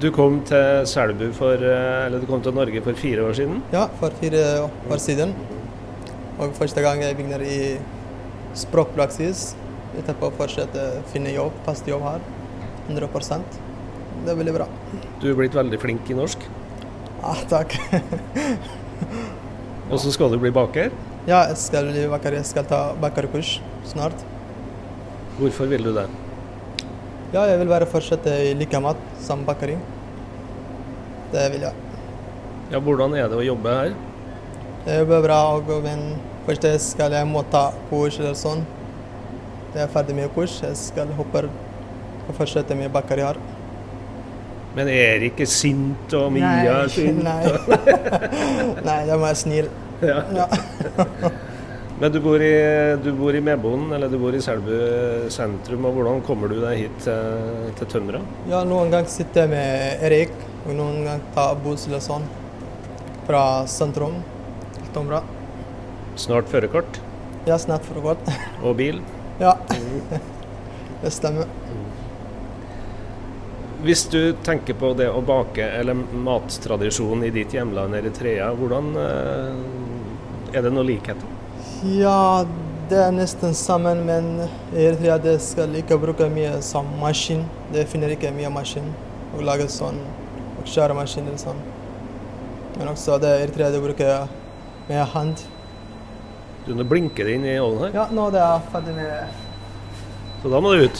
Du 0.00 0.10
kom 0.12 0.40
til 0.44 0.84
Selbu 0.90 1.28
for, 1.32 1.54
eh, 1.54 2.06
eller 2.06 2.20
du 2.20 2.26
kom 2.26 2.42
til 2.42 2.52
Norge 2.52 2.80
for 2.82 2.98
fire 2.98 3.22
år 3.24 3.36
siden? 3.38 3.62
Ja, 3.72 3.86
for 4.00 4.10
fire 4.20 4.68
år 4.90 4.98
siden. 4.98 5.34
Og 6.38 6.52
første 6.58 6.82
gang 6.82 7.00
jeg 7.00 7.16
begynner 7.16 7.40
i 7.40 7.78
språkpraksis. 8.54 9.54
Etterpå 9.96 10.32
fortsette 10.34 10.76
å 10.98 11.02
finne 11.12 11.32
jobb, 11.32 11.52
fast 11.64 11.86
jobb 11.86 12.02
her. 12.02 12.20
100% 12.90 13.60
Det 14.24 14.32
er 14.32 14.36
veldig 14.36 14.54
bra. 14.54 14.66
Du 15.20 15.30
er 15.30 15.34
blitt 15.38 15.54
veldig 15.54 15.80
flink 15.80 16.10
i 16.10 16.14
norsk? 16.14 16.38
Ja, 17.22 17.34
takk. 17.48 17.76
Og 19.90 20.00
så 20.00 20.12
skal 20.12 20.30
du 20.30 20.38
bli 20.38 20.50
baker? 20.50 20.90
Ja, 21.24 21.46
jeg 21.48 21.56
skal 21.56 21.88
bli 21.88 22.04
baker. 22.12 22.36
Jeg 22.36 22.44
skal 22.44 22.66
ta 22.68 22.80
bakkerkurs 23.00 23.56
snart. 23.88 24.24
Hvorfor 25.38 25.70
vil 25.70 25.86
du 25.86 25.94
det? 25.96 26.04
Ja, 27.32 27.46
jeg 27.48 27.58
vil 27.62 27.70
bare 27.70 27.88
fortsette 27.88 28.30
i 28.50 28.52
like 28.54 28.80
mat 28.80 29.00
som 29.24 29.44
bakeri. 29.46 29.78
Det 31.32 31.46
vil 31.54 31.64
jeg. 31.64 31.72
Ja, 32.70 32.78
Hvordan 32.78 33.16
er 33.16 33.30
det 33.32 33.38
å 33.40 33.46
jobbe 33.46 33.72
her? 33.72 33.94
Det 34.84 34.98
jobber 35.00 35.24
bra, 35.24 35.38
og 35.56 35.70
men 35.82 36.04
først 36.44 36.66
skal 36.84 37.16
jeg 37.16 37.26
må 37.26 37.42
ta 37.50 37.70
kurs 37.88 38.20
eller 38.20 38.36
sånn. 38.36 38.64
jeg 39.74 39.82
er 39.82 39.90
ferdig 39.90 40.14
med 40.14 40.28
kurs. 40.34 40.60
Jeg 40.62 40.76
skal 40.76 41.08
hoppe 41.16 41.46
og 42.28 42.34
fortsette 42.36 42.76
med 42.76 42.92
bakkarriere. 42.92 43.40
Men 44.76 44.88
Erik 44.90 45.40
er 45.40 45.48
sint 45.48 46.12
og 46.18 46.32
Mia 46.34 46.52
er 46.82 46.88
sint? 46.90 47.22
nei. 47.28 47.42
Nei, 48.84 49.00
må 49.16 49.26
jeg 49.30 49.40
snill. 49.40 49.72
Ja. 50.08 50.20
Ja. 50.34 50.46
Men 52.00 52.10
du 52.10 52.18
bor, 52.20 52.42
i, 52.42 52.50
du 53.04 53.12
bor 53.14 53.36
i 53.38 53.40
Medboen, 53.44 53.84
eller 53.94 54.10
du 54.10 54.16
bor 54.18 54.34
i 54.34 54.40
Selbu 54.42 54.72
sentrum. 55.30 55.84
og 55.86 55.94
Hvordan 55.94 56.22
kommer 56.26 56.50
du 56.50 56.56
deg 56.64 56.80
hit 56.82 56.96
til, 57.04 57.68
til 57.78 57.90
Tømra? 57.92 58.20
Ja, 58.50 58.64
noen 58.66 58.90
ganger 58.90 59.12
sitter 59.14 59.44
jeg 59.44 59.52
med 59.54 60.02
Erik, 60.08 60.34
og 60.66 60.74
noen 60.74 61.04
ganger 61.06 61.22
tar 61.36 61.54
buss 61.62 61.86
eller 61.86 62.02
sånn. 62.02 62.26
Fra 63.28 63.44
sentrum 63.70 64.18
til 64.74 64.90
Tømra. 64.96 65.22
Snart 66.20 66.50
førerkort 66.50 66.98
Ja, 67.46 67.56
snart 67.62 67.86
førerkort. 67.86 68.26
og 68.62 68.74
bil. 68.82 69.00
Ja, 69.42 69.56
det 71.02 71.10
stemmer. 71.10 71.48
Hvis 73.84 74.04
du 74.12 74.32
tenker 74.46 74.76
på 74.78 74.92
det 74.96 75.08
å 75.10 75.18
bake, 75.26 75.64
eller 75.80 75.98
mattradisjonen 75.98 77.26
i 77.26 77.32
ditt 77.34 77.52
hjemland 77.52 77.98
Eritrea, 77.98 78.46
hvordan 78.56 78.92
eh, 78.96 79.58
Er 80.54 80.62
det 80.62 80.72
noe 80.72 80.86
likheter? 80.86 81.30
Ja, 81.90 82.44
det 82.88 83.00
er 83.00 83.14
nesten 83.14 83.54
sammen, 83.58 84.04
men 84.06 84.28
i 84.72 84.84
Eritrea 84.86 85.18
det 85.18 85.38
skal 85.42 85.74
ikke 85.80 85.98
bruke 86.00 86.28
mye 86.32 86.60
som 86.62 86.88
maskin. 87.00 87.42
Det 87.74 87.86
finner 87.90 88.14
ikke 88.14 88.32
mye 88.36 88.52
maskin 88.54 88.86
å 89.34 89.42
lage 89.44 89.66
sånn 89.72 89.98
og 90.60 90.68
kjøre 90.70 90.96
maskin 90.96 91.26
eller 91.26 91.42
sånn. 91.42 91.64
Men 92.78 92.92
også 92.94 93.18
det 93.22 93.32
i 93.34 93.46
Eritrea 93.46 93.72
det 93.74 93.82
bruker 93.82 94.28
med 94.88 95.02
hand. 95.14 95.42
Du, 96.64 96.72
Nå 96.76 96.86
blinker 96.88 97.26
det 97.28 97.34
inn 97.36 97.48
i 97.48 97.58
ovnen 97.60 97.90
her, 97.90 97.98
Ja, 97.98 98.06
nå 98.14 98.30
det 98.32 98.40
er 98.40 98.62
ferdig 98.72 98.94
med 98.96 99.42
så 100.44 100.50
da 100.52 100.58
må 100.60 100.74
det 100.76 100.84
ut. 100.84 100.98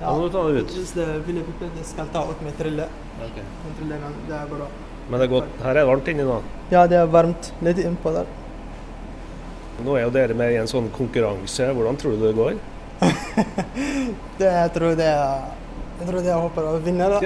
Da 0.00 0.08
ja. 0.08 0.12
må 0.18 0.24
du 0.26 0.32
ta 0.34 0.40
det 0.50 0.62
ut. 0.64 0.72
Hvis 0.74 0.90
det 0.96 1.04
vil 1.22 1.36
jeg 1.38 1.68
det 1.76 1.84
skal 1.86 2.08
ta 2.10 2.24
ut 2.26 2.40
med 2.42 2.56
trille. 2.58 2.88
Med 3.20 3.36
trille, 3.78 3.98
men 4.02 4.16
det 4.26 4.34
er 4.34 4.48
bra. 4.50 4.66
Men 5.08 5.18
det 5.18 5.26
er 5.26 5.32
godt. 5.32 5.56
Her 5.62 5.72
er 5.72 5.80
det 5.80 5.88
varmt 5.88 6.10
inni 6.12 6.26
nå. 6.26 6.38
Ja, 6.72 6.86
det 6.88 6.98
er 7.00 7.10
varmt 7.10 7.50
litt 7.64 7.80
innpå 7.82 8.12
der. 8.14 8.28
Nå 9.82 9.96
er 9.98 10.04
jo 10.06 10.12
dere 10.14 10.36
med 10.38 10.54
i 10.54 10.60
en 10.60 10.70
sånn 10.70 10.88
konkurranse. 10.94 11.70
Hvordan 11.74 11.98
tror 12.00 12.16
du 12.16 12.26
det 12.26 12.34
går? 12.38 12.60
Det 14.38 14.46
jeg 14.48 14.70
tror 14.74 14.94
det 14.98 15.06
er 15.10 15.42
Jeg 15.98 16.06
tror 16.08 16.18
det 16.22 16.30
jeg 16.30 16.42
håper 16.44 16.66
å 16.66 16.74
vinne, 16.82 17.08
da. 17.12 17.18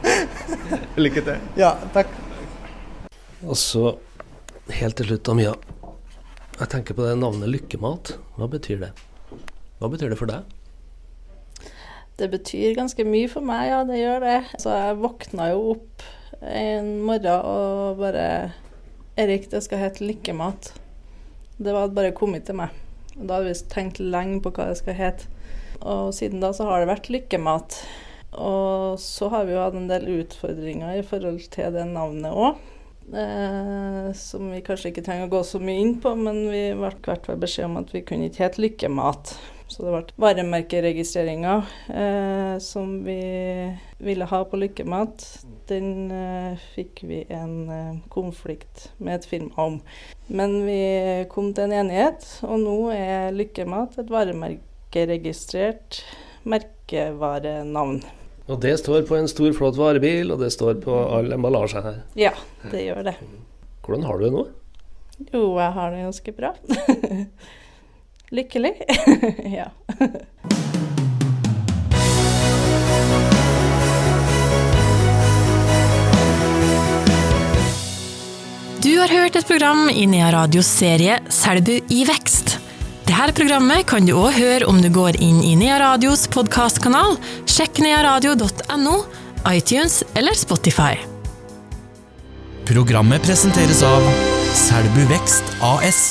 Lykke 1.04 1.22
til. 1.26 1.48
Ja, 1.58 1.72
takk. 1.94 2.12
Og 3.42 3.56
så, 3.58 3.96
helt 4.76 4.98
til 5.00 5.10
slutt, 5.10 5.30
Amia. 5.32 5.54
Jeg 6.60 6.70
tenker 6.74 6.94
på 6.94 7.06
det 7.06 7.16
navnet 7.18 7.50
lykkemat. 7.50 8.14
Hva 8.36 8.48
betyr 8.52 8.82
det? 8.84 8.90
Hva 9.80 9.90
betyr 9.90 10.12
det 10.12 10.18
for 10.20 10.30
deg? 10.30 10.44
Det 12.20 12.28
betyr 12.28 12.76
ganske 12.76 13.06
mye 13.08 13.30
for 13.32 13.44
meg, 13.46 13.70
ja, 13.72 13.80
det 13.88 13.98
gjør 13.98 14.24
det. 14.26 14.38
Så 14.60 14.74
jeg 14.76 14.98
våkna 15.00 15.50
jo 15.54 15.62
opp 15.74 16.04
en 16.40 16.92
morgen 17.04 17.46
og 17.46 18.00
bare 18.00 18.26
Erik, 19.20 19.50
det 19.52 19.60
skal 19.66 19.82
hete 19.82 20.04
Lykkemat. 20.06 20.72
Det 21.60 21.74
var 21.76 21.92
bare 21.92 22.14
kommet 22.16 22.46
til 22.48 22.56
meg. 22.56 22.72
Da 23.16 23.36
hadde 23.36 23.50
vi 23.50 23.72
tenkt 23.72 24.00
lenge 24.00 24.38
på 24.40 24.52
hva 24.54 24.70
det 24.70 24.78
skal 24.80 24.96
hete. 24.96 25.28
Og 25.80 26.14
siden 26.16 26.40
da 26.40 26.52
så 26.56 26.68
har 26.68 26.80
det 26.80 26.90
vært 26.92 27.10
Lykkemat. 27.12 27.76
Og 28.40 29.00
så 29.02 29.28
har 29.32 29.44
vi 29.44 29.56
jo 29.56 29.62
hatt 29.62 29.76
en 29.76 29.90
del 29.90 30.06
utfordringer 30.20 31.00
i 31.00 31.04
forhold 31.06 31.42
til 31.52 31.74
det 31.74 31.86
navnet 31.90 32.32
òg. 32.32 32.60
Eh, 33.10 34.10
som 34.14 34.50
vi 34.52 34.62
kanskje 34.62 34.92
ikke 34.92 35.02
trenger 35.02 35.26
å 35.26 35.32
gå 35.32 35.40
så 35.46 35.58
mye 35.60 35.82
inn 35.82 35.96
på, 36.00 36.14
men 36.14 36.44
vi 36.52 36.68
ble 36.78 36.92
hvert 36.94 37.26
fall 37.26 37.40
beskjed 37.42 37.66
om 37.66 37.80
at 37.82 37.90
vi 37.92 38.04
kunne 38.06 38.30
ikke 38.30 38.46
hete 38.46 38.62
Lykkemat. 38.62 39.34
Så 39.70 39.84
det 39.86 39.90
ble 39.94 40.14
varemerkeregistreringa 40.18 41.52
eh, 41.94 42.54
som 42.58 43.04
vi 43.04 43.20
ville 44.02 44.26
ha 44.26 44.40
på 44.50 44.58
Lykkemat. 44.58 45.22
Den 45.70 46.10
eh, 46.10 46.58
fikk 46.74 47.04
vi 47.06 47.20
en 47.30 47.54
eh, 47.70 48.00
konflikt 48.10 48.88
med 48.98 49.20
et 49.20 49.28
firma 49.30 49.68
om. 49.68 49.78
Men 50.26 50.56
vi 50.66 50.80
kom 51.30 51.52
til 51.54 51.68
en 51.68 51.76
enighet, 51.84 52.26
og 52.42 52.58
nå 52.64 52.78
er 52.96 53.30
Lykkemat 53.36 54.00
et 54.02 54.10
varemerkeregistrert 54.10 56.02
merkevarenavn. 56.50 58.02
Og 58.50 58.58
det 58.64 58.74
står 58.82 59.06
på 59.06 59.14
en 59.20 59.30
stor, 59.30 59.52
flott 59.54 59.78
varebil, 59.78 60.34
og 60.34 60.42
det 60.42 60.50
står 60.50 60.82
på 60.82 60.98
all 61.14 61.30
emballasje 61.36 61.86
her. 61.86 62.02
Ja, 62.18 62.34
det 62.72 62.82
gjør 62.88 63.04
det. 63.12 63.14
Hvordan 63.86 64.08
har 64.08 64.18
du 64.18 64.26
det 64.26 64.34
nå? 64.34 64.46
Jo, 65.30 65.44
jeg 65.60 65.72
har 65.78 65.94
det 65.94 66.06
ganske 66.08 66.34
bra. 66.34 66.54
Lykkelig. 68.30 68.72
ja. 69.56 69.70
Du 78.82 78.98
har 78.98 79.08
hørt 79.08 79.36
et 79.36 79.46
program 79.46 79.90
i 79.90 80.06
Nea 80.06 80.30
Radios 80.32 80.66
serie 80.66 81.18
Selbu 81.28 81.80
i 81.88 82.04
vekst. 82.08 82.56
Dette 83.10 83.34
programmet 83.34 83.82
kan 83.90 84.06
du 84.06 84.14
òg 84.14 84.38
høre 84.38 84.70
om 84.70 84.78
du 84.78 84.88
går 84.94 85.18
inn 85.18 85.42
i 85.42 85.56
Nea 85.58 85.80
Radios 85.82 86.28
podkastkanal, 86.30 87.18
sjekk 87.50 87.82
nearadio.no, 87.82 88.96
iTunes 89.50 90.04
eller 90.14 90.38
Spotify. 90.38 90.94
Programmet 92.70 93.26
presenteres 93.26 93.82
av 93.82 94.06
Selbu 94.54 95.08
Vekst 95.10 95.56
AS. 95.66 96.04